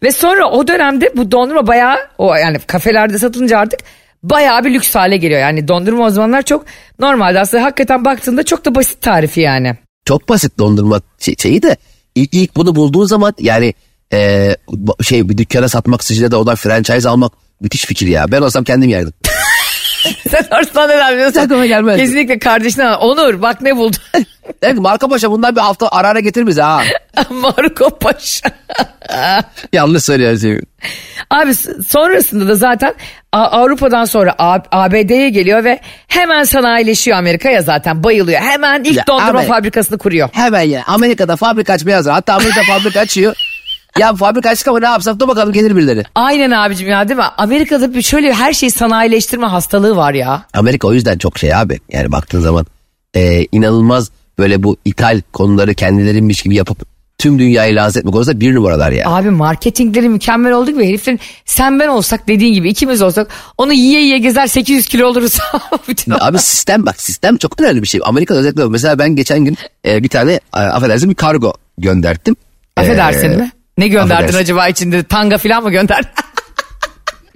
Ve 0.04 0.12
sonra 0.12 0.50
o 0.50 0.68
dönemde 0.68 1.12
bu 1.18 1.32
dondurma 1.32 1.68
bayağı 1.68 1.98
o 2.18 2.36
yani 2.36 2.60
kafelerde 2.60 3.20
satılınca 3.20 3.60
artık 3.60 3.80
bayağı 4.24 4.66
bir 4.66 4.74
lüks 4.74 4.96
hale 4.96 5.18
geliyor. 5.18 5.40
Yani 5.40 5.68
dondurma 5.68 6.06
o 6.06 6.10
zamanlar 6.10 6.42
çok 6.42 6.66
normalde 7.00 7.40
aslında 7.40 7.64
hakikaten 7.64 8.06
baktığında 8.06 8.44
çok 8.44 8.66
da 8.66 8.76
basit 8.76 9.02
tarifi 9.02 9.42
yani. 9.42 9.76
Çok 10.06 10.30
basit 10.30 10.60
dondurma 10.60 11.02
şey- 11.20 11.36
şeyi 11.38 11.62
de 11.62 11.78
ilk, 12.16 12.34
ilk 12.34 12.56
bunu 12.56 12.76
bulduğun 12.76 13.06
zaman 13.06 13.34
yani 13.40 13.74
e, 14.14 14.50
şey 15.04 15.30
bir 15.30 15.38
dükkana 15.38 15.70
satmak 15.70 16.04
Sicilya'da 16.04 16.38
odan 16.38 16.56
franchise 16.56 17.10
almak 17.10 17.32
müthiş 17.62 17.86
fikir 17.86 18.08
ya. 18.08 18.32
Ben 18.32 18.42
olsam 18.42 18.64
kendim 18.64 18.90
yerdim. 18.90 19.14
Sen 20.30 20.46
Arslan 20.52 20.90
neden 20.90 21.14
biliyorsun? 21.14 21.40
Aklıma 21.40 21.66
gelmez. 21.66 21.98
Kesinlikle 21.98 22.40
kardeşine 22.40 22.86
al. 22.86 23.10
Onur 23.10 23.42
bak 23.42 23.62
ne 23.62 23.78
buldun. 23.78 24.00
Ki 24.62 24.74
Marka 24.74 25.08
Paşa 25.08 25.32
bundan 25.32 25.56
bir 25.56 25.62
hafta 25.62 25.90
ara 25.92 26.08
ara 26.08 26.20
getir 26.20 26.48
bize 26.48 26.62
ha. 26.62 26.84
Marco 27.30 27.90
Paşa. 27.90 28.50
Yanlış 29.74 30.04
söylüyor 30.04 30.38
şey. 30.40 30.60
Abi 31.30 31.54
sonrasında 31.88 32.48
da 32.48 32.56
zaten 32.56 32.94
Avrupa'dan 33.32 34.06
sonra 34.06 34.36
ABD'ye 34.72 35.30
geliyor 35.30 35.64
ve 35.64 35.80
hemen 36.08 36.44
sanayileşiyor 36.44 37.18
Amerika'ya 37.18 37.62
zaten 37.62 38.04
bayılıyor. 38.04 38.42
Hemen 38.42 38.84
ilk 38.84 38.98
Ya 38.98 39.04
dondurma 39.08 39.40
abi- 39.40 39.48
fabrikasını 39.48 39.98
kuruyor. 39.98 40.30
Hemen 40.32 40.62
ya 40.62 40.84
Amerika'da 40.88 41.36
fabrika 41.36 41.74
açmaya 41.74 41.98
hazır. 41.98 42.12
Hatta 42.12 42.34
Amerika 42.34 42.62
fabrika 42.68 43.00
açıyor. 43.00 43.36
Ya 44.00 44.16
fabrika 44.16 44.50
açtık 44.50 44.68
ama 44.68 44.80
ne 44.80 44.86
yapsak 44.86 45.20
da 45.20 45.28
bakalım 45.28 45.54
gelir 45.54 45.76
birileri. 45.76 46.04
Aynen 46.16 46.52
abicim 46.52 46.88
ya 46.90 47.08
değil 47.08 47.18
mi? 47.18 47.26
Amerika'da 47.38 47.94
bir 47.94 48.02
şöyle 48.02 48.34
her 48.34 48.54
şeyi 48.54 48.72
sanayileştirme 48.72 49.48
hastalığı 49.48 49.96
var 49.96 50.14
ya. 50.14 50.42
Amerika 50.54 50.88
o 50.88 50.94
yüzden 50.94 51.18
çok 51.18 51.38
şey 51.40 51.56
abi. 51.56 51.80
Yani 51.92 52.12
baktığın 52.12 52.40
zaman 52.42 52.66
e, 53.16 53.46
inanılmaz 53.52 54.12
böyle 54.40 54.64
bu 54.64 54.78
ithal 54.86 55.22
konuları 55.34 55.74
kendilerinmiş 55.74 56.42
gibi 56.42 56.56
yapıp 56.56 56.96
tüm 57.18 57.40
dünyayı 57.40 57.76
lanse 57.76 58.00
etme 58.00 58.12
konusunda 58.12 58.40
bir 58.40 58.56
numaralar 58.56 58.92
ya. 58.92 59.10
Abi 59.10 59.30
marketingleri 59.30 60.10
mükemmel 60.10 60.52
olduk 60.54 60.78
ve 60.78 60.88
heriflerin 60.88 61.20
sen 61.46 61.80
ben 61.80 61.88
olsak 61.88 62.28
dediğin 62.28 62.54
gibi 62.54 62.70
ikimiz 62.70 63.02
olsak 63.02 63.28
onu 63.58 63.74
yiye 63.74 64.02
yiye 64.02 64.18
gezer 64.18 64.48
800 64.48 64.88
kilo 64.88 65.08
oluruz. 65.08 65.38
Abi 66.20 66.40
sistem 66.40 66.86
bak 66.86 67.02
sistem 67.02 67.38
çok 67.38 67.62
önemli 67.62 67.84
bir 67.84 67.88
şey. 67.88 68.02
Amerika'da 68.04 68.40
özellikle 68.40 68.66
mesela 68.66 69.00
ben 69.00 69.16
geçen 69.16 69.46
gün 69.46 69.58
e, 69.88 70.04
bir 70.04 70.10
tane 70.10 70.34
e, 70.34 70.58
affedersin 70.60 71.10
bir 71.10 71.16
kargo 71.16 71.54
gönderttim. 71.78 72.36
Affedersin 72.78 73.32
E, 73.32 73.38
mi? 73.38 73.52
Ne 73.78 73.88
gönderdin 73.88 74.14
affedersin. 74.14 74.38
acaba 74.38 74.68
içinde? 74.68 75.04
Tanga 75.04 75.38
falan 75.38 75.64
mı 75.64 75.72
gönderdin? 75.72 76.10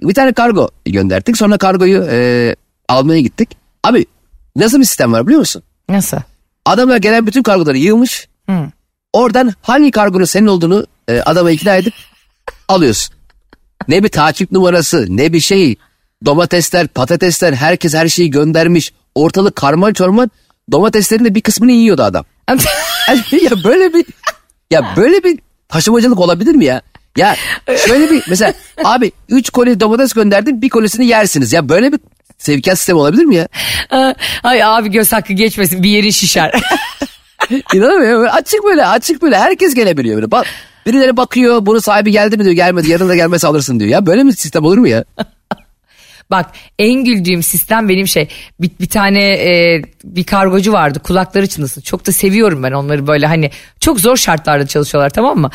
Bir 0.02 0.14
tane 0.14 0.32
kargo 0.32 0.68
gönderdik. 0.86 1.36
Sonra 1.36 1.58
kargoyu 1.58 2.06
e, 2.10 2.56
almaya 2.88 3.20
gittik. 3.20 3.48
Abi 3.84 4.06
nasıl 4.56 4.78
bir 4.80 4.84
sistem 4.84 5.12
var 5.12 5.26
biliyor 5.26 5.38
musun? 5.40 5.62
Nasıl? 5.88 6.16
Adamlar 6.64 6.96
gelen 6.96 7.26
bütün 7.26 7.42
kargoları 7.42 7.78
yığmış. 7.78 8.28
Oradan 9.12 9.54
hangi 9.62 9.90
kargonun 9.90 10.24
senin 10.24 10.46
olduğunu 10.46 10.86
e, 11.08 11.20
adama 11.20 11.50
ikna 11.50 11.76
edip 11.76 11.94
alıyorsun. 12.68 13.14
Ne 13.88 14.04
bir 14.04 14.08
takip 14.08 14.52
numarası 14.52 15.06
ne 15.08 15.32
bir 15.32 15.40
şey. 15.40 15.76
Domatesler, 16.26 16.88
patatesler 16.88 17.52
herkes 17.52 17.94
her 17.94 18.08
şeyi 18.08 18.30
göndermiş. 18.30 18.92
Ortalık 19.14 19.56
karman 19.56 19.92
çorman. 19.92 20.30
Domateslerin 20.72 21.24
de 21.24 21.34
bir 21.34 21.40
kısmını 21.40 21.72
yiyordu 21.72 22.02
adam. 22.02 22.24
ya 23.42 23.64
böyle 23.64 23.94
bir 23.94 24.06
ya 24.70 24.92
böyle 24.96 25.24
bir 25.24 25.38
taşımacılık 25.68 26.20
olabilir 26.20 26.54
mi 26.54 26.64
ya? 26.64 26.82
Ya 27.16 27.36
şöyle 27.86 28.10
bir 28.10 28.24
mesela 28.28 28.54
abi 28.84 29.12
3 29.28 29.50
koli 29.50 29.80
domates 29.80 30.12
gönderdim 30.12 30.62
bir 30.62 30.68
kolisini 30.68 31.06
yersiniz. 31.06 31.52
Ya 31.52 31.68
böyle 31.68 31.92
bir 31.92 32.00
sevkiyat 32.40 32.78
sistemi 32.78 32.98
olabilir 32.98 33.24
mi 33.24 33.36
ya? 33.36 33.48
Ay 34.42 34.64
abi 34.64 34.90
göz 34.90 35.12
hakkı 35.12 35.32
geçmesin 35.32 35.82
bir 35.82 35.90
yerin 35.90 36.10
şişer. 36.10 36.52
İnanamıyorum. 37.74 38.28
Açık 38.32 38.64
böyle 38.64 38.86
açık 38.86 39.22
böyle 39.22 39.38
herkes 39.38 39.74
gelebiliyor 39.74 40.16
böyle. 40.16 40.30
Bak, 40.30 40.46
birileri 40.86 41.16
bakıyor 41.16 41.66
bunun 41.66 41.78
sahibi 41.78 42.10
geldi 42.10 42.36
mi 42.36 42.44
diyor 42.44 42.54
gelmedi 42.56 42.90
yarın 42.90 43.08
da 43.08 43.14
gelmesi 43.14 43.46
alırsın 43.46 43.80
diyor. 43.80 43.90
Ya 43.90 44.06
böyle 44.06 44.22
mi 44.22 44.32
sistem 44.32 44.64
olur 44.64 44.78
mu 44.78 44.88
ya? 44.88 45.04
Bak 46.30 46.50
en 46.78 47.04
güldüğüm 47.04 47.42
sistem 47.42 47.88
benim 47.88 48.08
şey 48.08 48.28
bir, 48.60 48.70
bir 48.80 48.88
tane 48.88 49.24
e, 49.24 49.82
bir 50.04 50.24
kargocu 50.24 50.72
vardı 50.72 50.98
kulakları 50.98 51.46
çınlasın. 51.46 51.80
Çok 51.80 52.06
da 52.06 52.12
seviyorum 52.12 52.62
ben 52.62 52.72
onları 52.72 53.06
böyle 53.06 53.26
hani 53.26 53.50
çok 53.80 54.00
zor 54.00 54.16
şartlarda 54.16 54.66
çalışıyorlar 54.66 55.10
tamam 55.10 55.38
mı? 55.38 55.50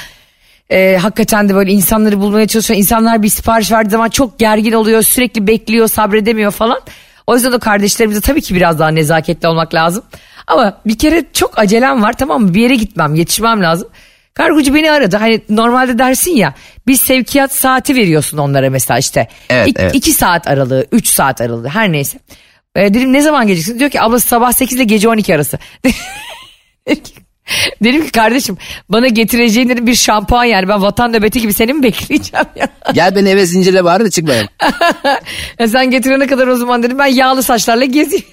E, 0.69 0.97
hakikaten 1.01 1.49
de 1.49 1.56
böyle 1.56 1.71
insanları 1.71 2.19
bulmaya 2.19 2.47
çalışıyor. 2.47 2.80
İnsanlar 2.80 3.23
bir 3.23 3.30
sipariş 3.30 3.71
verdiği 3.71 3.89
zaman 3.91 4.10
çok 4.10 4.39
gergin 4.39 4.71
oluyor 4.71 5.01
sürekli 5.01 5.47
bekliyor 5.47 5.88
sabredemiyor 5.88 6.51
falan. 6.51 6.80
O 7.28 7.36
yüzden 7.36 7.51
o 7.51 7.60
kardeşlerimize 7.60 8.21
tabii 8.21 8.41
ki 8.41 8.56
biraz 8.56 8.80
daha 8.80 8.89
nezaketli 8.89 9.47
olmak 9.47 9.73
lazım. 9.73 10.04
Ama 10.47 10.82
bir 10.86 10.97
kere 10.97 11.23
çok 11.34 11.60
acelem 11.60 12.01
var 12.04 12.13
tamam 12.13 12.41
mı 12.41 12.54
bir 12.54 12.62
yere 12.62 12.75
gitmem 12.75 13.15
yetişmem 13.15 13.62
lazım. 13.63 13.88
Kargocu 14.34 14.75
beni 14.75 14.91
aradı. 14.91 15.17
Hani 15.17 15.41
normalde 15.49 15.97
dersin 15.97 16.32
ya 16.32 16.54
bir 16.88 16.95
sevkiyat 16.95 17.54
saati 17.56 17.95
veriyorsun 17.95 18.38
onlara 18.38 18.69
mesela 18.69 18.97
işte. 18.99 19.28
Evet, 19.49 19.67
İk- 19.67 19.80
evet. 19.80 19.95
iki 19.95 20.12
saat 20.12 20.47
aralığı, 20.47 20.86
üç 20.91 21.08
saat 21.08 21.41
aralığı 21.41 21.67
her 21.67 21.91
neyse. 21.91 22.19
Ee, 22.75 22.93
dedim 22.93 23.13
ne 23.13 23.21
zaman 23.21 23.47
geleceksin? 23.47 23.80
Diyor 23.80 23.89
ki 23.89 24.01
abla 24.01 24.19
sabah 24.19 24.51
8 24.51 24.78
ile 24.78 24.84
gece 24.84 25.10
12 25.10 25.36
arası. 25.36 25.60
dedim, 27.84 28.05
ki, 28.05 28.12
kardeşim 28.12 28.58
bana 28.89 29.08
getireceğin 29.08 29.69
dedim 29.69 29.88
bir 29.88 29.95
şampuan 29.95 30.43
yani 30.43 30.67
ben 30.67 30.81
vatan 30.81 31.13
nöbeti 31.13 31.41
gibi 31.41 31.53
seni 31.53 31.73
mi 31.73 31.84
bekleyeceğim 31.84 32.45
ya? 32.55 32.67
Gel 32.93 33.15
beni 33.15 33.29
eve 33.29 33.45
zincirle 33.45 33.84
bari 33.84 34.05
de 34.05 34.10
çıkmayayım. 34.12 34.47
Ya 35.60 35.67
sen 35.67 35.91
getirene 35.91 36.27
kadar 36.27 36.47
o 36.47 36.55
zaman 36.55 36.84
dedim 36.84 36.99
ben 36.99 37.05
yağlı 37.05 37.43
saçlarla 37.43 37.86
gezeyim. 37.86 38.25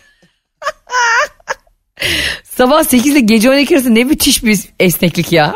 sabah 2.44 2.84
8 2.84 3.12
ile 3.12 3.20
gece 3.20 3.50
12 3.50 3.74
arası 3.74 3.94
ne 3.94 4.04
müthiş 4.04 4.44
bir 4.44 4.60
esneklik 4.80 5.32
ya. 5.32 5.54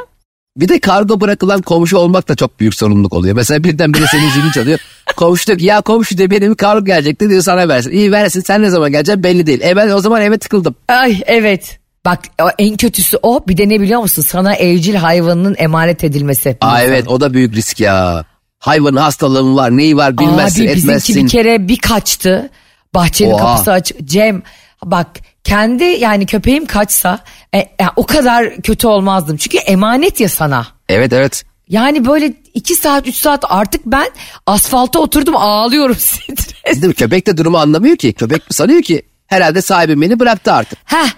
Bir 0.57 0.69
de 0.69 0.81
kargo 0.81 1.21
bırakılan 1.21 1.63
komşu 1.63 1.99
olmak 1.99 2.29
da 2.29 2.35
çok 2.35 2.61
büyük 2.61 2.75
sorumluluk 2.75 3.13
oluyor. 3.13 3.37
Mesela 3.37 3.65
birden 3.65 3.95
biri 3.95 4.07
senin 4.07 4.31
zilini 4.31 4.53
çalıyor. 4.53 4.79
komşu 5.17 5.47
diyor 5.47 5.61
ya 5.61 5.81
komşu 5.81 6.19
diyor 6.19 6.31
benim 6.31 6.55
kargo 6.55 6.85
gelecekti 6.85 7.29
diyor 7.31 7.43
sana 7.43 7.69
versin. 7.69 7.91
İyi 7.91 8.13
versin 8.13 8.41
sen 8.41 8.63
ne 8.63 8.71
zaman 8.71 8.93
geleceksin 8.93 9.23
belli 9.23 9.47
değil. 9.47 9.61
E 9.61 9.77
ben 9.77 9.89
o 9.89 10.01
zaman 10.01 10.23
eve 10.23 10.39
tıkıldım. 10.39 10.75
Ay 10.89 11.21
evet. 11.27 11.79
Bak 12.07 12.21
en 12.59 12.77
kötüsü 12.77 13.19
o. 13.23 13.45
Bir 13.49 13.57
de 13.57 13.69
ne 13.69 13.81
biliyor 13.81 14.01
musun? 14.01 14.23
Sana 14.23 14.55
evcil 14.55 14.95
hayvanının 14.95 15.57
emanet 15.59 16.05
edilmesi. 16.05 16.57
Aa 16.61 16.83
evet 16.83 17.09
o 17.09 17.21
da 17.21 17.35
büyük 17.35 17.55
risk 17.57 17.81
ya. 17.81 18.25
Hayvanın 18.59 18.97
hastalığı 18.97 19.57
var 19.57 19.77
neyi 19.77 19.97
var 19.97 20.19
bilmezsin 20.19 20.63
Abi 20.63 20.75
bizimki 20.77 20.81
etmezsin. 20.81 21.25
bir 21.25 21.29
kere 21.31 21.69
bir 21.69 21.79
kaçtı. 21.79 22.51
Bahçenin 22.95 23.33
Oha. 23.33 23.47
kapısı 23.47 23.73
açık. 23.73 24.05
Cem 24.05 24.43
bak 24.85 25.07
kendi 25.45 25.85
yani 25.85 26.27
köpeğim 26.27 26.67
kaçsa 26.67 27.19
e, 27.55 27.59
yani 27.59 27.91
o 27.97 28.07
kadar 28.07 28.57
kötü 28.57 28.87
olmazdım. 28.87 29.37
Çünkü 29.37 29.59
emanet 29.59 30.21
ya 30.21 30.29
sana. 30.29 30.67
Evet 30.89 31.13
evet. 31.13 31.45
Yani 31.69 32.07
böyle 32.07 32.33
iki 32.55 32.75
saat 32.75 33.07
üç 33.09 33.15
saat 33.17 33.45
artık 33.49 33.87
ben 33.87 34.07
asfalta 34.47 34.99
oturdum 34.99 35.37
ağlıyorum 35.37 35.95
stres. 35.99 36.47
Değil 36.67 36.85
mi? 36.87 36.95
Köpek 36.95 37.27
de 37.27 37.37
durumu 37.37 37.59
anlamıyor 37.59 37.97
ki. 37.97 38.13
Köpek 38.13 38.43
sanıyor 38.51 38.83
ki 38.83 39.03
herhalde 39.27 39.63
sahibim 39.63 40.01
beni 40.01 40.21
bıraktı 40.21 40.53
artık. 40.53 40.79
Heh. 40.85 41.09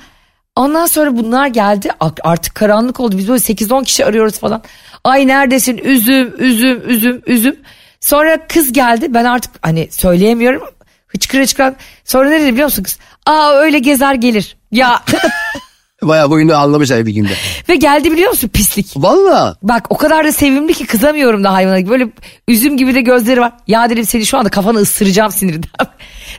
Ondan 0.58 0.86
sonra 0.86 1.16
bunlar 1.16 1.46
geldi. 1.46 1.90
Artık 2.22 2.54
karanlık 2.54 3.00
oldu. 3.00 3.18
Biz 3.18 3.28
böyle 3.28 3.40
8-10 3.40 3.84
kişi 3.84 4.06
arıyoruz 4.06 4.38
falan. 4.38 4.62
Ay 5.04 5.26
neredesin? 5.26 5.78
Üzüm, 5.78 6.34
üzüm, 6.38 6.82
üzüm, 6.90 7.22
üzüm. 7.26 7.56
Sonra 8.00 8.46
kız 8.46 8.72
geldi. 8.72 9.14
Ben 9.14 9.24
artık 9.24 9.52
hani 9.62 9.88
söyleyemiyorum. 9.90 10.62
Hıçkıra 11.06 11.42
hıçkıra. 11.42 11.74
Sonra 12.04 12.28
ne 12.28 12.40
dedi 12.40 12.52
biliyor 12.52 12.64
musun 12.66 12.82
kız? 12.82 12.98
Aa 13.26 13.54
öyle 13.54 13.78
gezer 13.78 14.14
gelir. 14.14 14.56
Ya 14.72 15.02
Bayağı 16.02 16.30
boyunu 16.30 16.56
anlamışlar 16.56 17.06
bir 17.06 17.12
günde. 17.12 17.32
ve 17.68 17.76
geldi 17.76 18.12
biliyor 18.12 18.30
musun 18.30 18.48
pislik. 18.48 18.86
Valla. 18.96 19.56
Bak 19.62 19.86
o 19.90 19.96
kadar 19.96 20.24
da 20.24 20.32
sevimli 20.32 20.74
ki 20.74 20.86
kızamıyorum 20.86 21.44
da 21.44 21.52
hayvana. 21.52 21.88
Böyle 21.88 22.08
üzüm 22.48 22.76
gibi 22.76 22.94
de 22.94 23.00
gözleri 23.00 23.40
var. 23.40 23.52
Ya 23.66 23.90
dedim 23.90 24.04
seni 24.04 24.26
şu 24.26 24.38
anda 24.38 24.48
kafanı 24.48 24.78
ısıracağım 24.78 25.32
sinirden. 25.32 25.70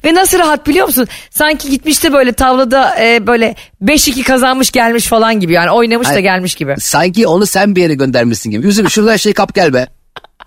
Ve 0.06 0.13
nasıl 0.13 0.39
rahat 0.39 0.67
biliyor 0.67 0.86
musun? 0.88 1.08
Sanki 1.30 1.69
gitmiş 1.69 2.04
de 2.04 2.13
böyle 2.13 2.34
tavlada 2.34 2.95
e, 3.04 3.28
böyle 3.28 3.56
5-2 3.84 4.24
kazanmış 4.24 4.72
gelmiş 4.72 5.06
falan 5.06 5.39
gibi. 5.39 5.54
Yani 5.54 5.72
oynamış 5.72 6.08
da 6.08 6.13
Ay- 6.13 6.22
gelmiş 6.22 6.56
gibi. 6.56 6.76
Sanki 6.80 7.28
onu 7.28 7.45
sen 7.45 7.76
bir 7.76 7.82
yere 7.82 7.93
göndermişsin 7.93 8.52
gibi. 8.52 8.65
Yüzüm 8.65 8.89
şuradan 8.89 9.15
şey 9.15 9.34
kap 9.34 9.56
gel 9.56 9.74
be. 9.74 9.88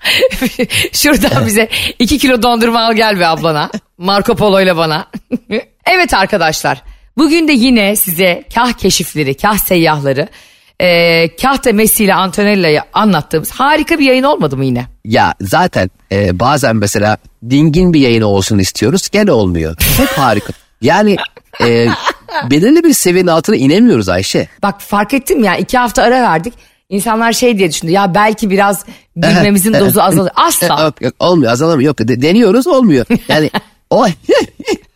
Şuradan 0.93 1.47
bize 1.47 1.69
2 1.99 2.19
kilo 2.19 2.43
dondurma 2.43 2.81
al 2.87 2.93
gel 2.93 3.21
be 3.21 3.27
ablana. 3.27 3.71
Marco 3.99 4.35
Polo 4.37 4.61
ile 4.61 4.77
bana. 4.77 5.07
evet 5.87 6.15
arkadaşlar. 6.15 6.83
Bugün 7.17 7.49
de 7.49 7.53
yine 7.53 7.97
size 7.97 8.45
kah 8.55 8.73
keşifleri, 8.73 9.37
kah 9.37 9.59
seyyahları, 9.59 10.29
e, 10.81 11.37
kah 11.37 11.65
da 11.65 11.73
Messi 11.73 12.05
ile 12.05 12.15
Antonella'yı 12.15 12.81
anlattığımız 12.93 13.51
harika 13.51 13.99
bir 13.99 14.05
yayın 14.05 14.23
olmadı 14.23 14.57
mı 14.57 14.65
yine? 14.65 14.87
Ya 15.05 15.35
zaten 15.41 15.91
e, 16.13 16.39
bazen 16.39 16.77
mesela 16.77 17.19
dingin 17.51 17.93
bir 17.93 18.01
yayın 18.01 18.23
olsun 18.23 18.59
istiyoruz. 18.59 19.09
Gene 19.13 19.33
olmuyor. 19.33 19.77
Hep 19.97 20.09
harika. 20.09 20.53
Yani 20.81 21.17
e, 21.61 21.87
belirli 22.51 22.85
bir 22.85 22.93
seviyenin 22.93 23.31
altına 23.31 23.57
inemiyoruz 23.57 24.09
Ayşe. 24.09 24.49
Bak 24.63 24.81
fark 24.81 25.15
ettim 25.15 25.45
ya 25.45 25.57
iki 25.57 25.79
hafta 25.79 26.03
ara 26.03 26.23
verdik. 26.23 26.55
İnsanlar 26.89 27.33
şey 27.33 27.59
diye 27.59 27.71
düşündü 27.71 27.93
ya 27.93 28.15
belki 28.15 28.51
biraz 28.51 28.85
gülmemizin 29.17 29.75
dozu 29.75 30.01
azalır. 30.01 30.33
Asla. 30.37 30.83
Yok, 30.83 31.03
yok, 31.03 31.15
olmuyor 31.19 31.53
azalamıyor. 31.53 31.87
Yok 31.89 32.09
de- 32.09 32.23
deniyoruz 32.23 32.67
olmuyor. 32.67 33.07
Yani 33.29 33.51
o 33.91 34.07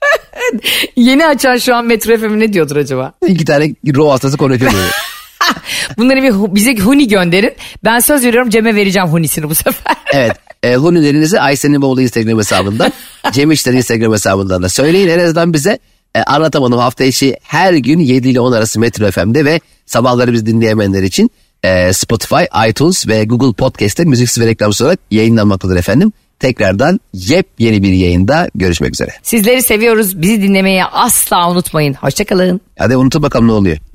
Yeni 0.96 1.26
açan 1.26 1.56
şu 1.56 1.74
an 1.74 1.84
Metro 1.86 2.16
FM 2.16 2.38
ne 2.38 2.52
diyordur 2.52 2.76
acaba? 2.76 3.12
iki 3.26 3.44
tane 3.44 3.74
ruh 3.94 4.10
hastası 4.10 4.36
konuşuyor. 4.36 4.72
böyle. 4.72 4.84
Bunları 5.98 6.22
bir 6.22 6.54
bize 6.54 6.76
huni 6.76 7.08
gönderin. 7.08 7.52
Ben 7.84 7.98
söz 7.98 8.24
veriyorum 8.24 8.50
Cem'e 8.50 8.74
vereceğim 8.74 9.08
hunisini 9.08 9.50
bu 9.50 9.54
sefer. 9.54 9.96
Evet. 10.12 10.32
E, 10.62 10.74
hunilerinizi 10.74 11.40
Ayşe'nin 11.40 11.82
Boğulu 11.82 12.02
Instagram 12.02 12.38
hesabından, 12.38 12.92
Cem 13.32 13.50
İşler'in 13.50 13.76
Instagram 13.76 14.12
hesabından 14.12 14.62
da 14.62 14.68
söyleyin. 14.68 15.08
En 15.08 15.18
azından 15.18 15.52
bize 15.52 15.78
e, 16.14 16.22
anlatamadım 16.22 16.78
hafta 16.78 17.04
içi 17.04 17.36
her 17.42 17.72
gün 17.72 17.98
7 17.98 18.28
ile 18.28 18.40
10 18.40 18.52
arası 18.52 18.80
Metro 18.80 19.10
FM'de 19.10 19.44
ve 19.44 19.60
sabahları 19.86 20.32
biz 20.32 20.46
dinleyemeyenler 20.46 21.02
için 21.02 21.30
e, 21.62 21.92
Spotify, 21.92 22.68
iTunes 22.68 23.08
ve 23.08 23.24
Google 23.24 23.52
Podcast'te 23.52 24.04
müziksiz 24.04 24.42
ve 24.42 24.46
reklamsız 24.46 24.80
olarak 24.80 24.98
yayınlanmaktadır 25.10 25.76
efendim. 25.76 26.12
Tekrardan 26.40 27.00
yepyeni 27.12 27.82
bir 27.82 27.92
yayında 27.92 28.48
görüşmek 28.54 28.94
üzere. 28.94 29.10
Sizleri 29.22 29.62
seviyoruz. 29.62 30.22
Bizi 30.22 30.42
dinlemeyi 30.42 30.84
asla 30.84 31.50
unutmayın. 31.50 31.94
Hoşçakalın. 31.94 32.60
Hadi 32.78 32.96
unutun 32.96 33.22
bakalım 33.22 33.48
ne 33.48 33.52
oluyor. 33.52 33.76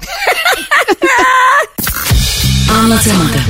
Anlatamadım. 2.80 3.42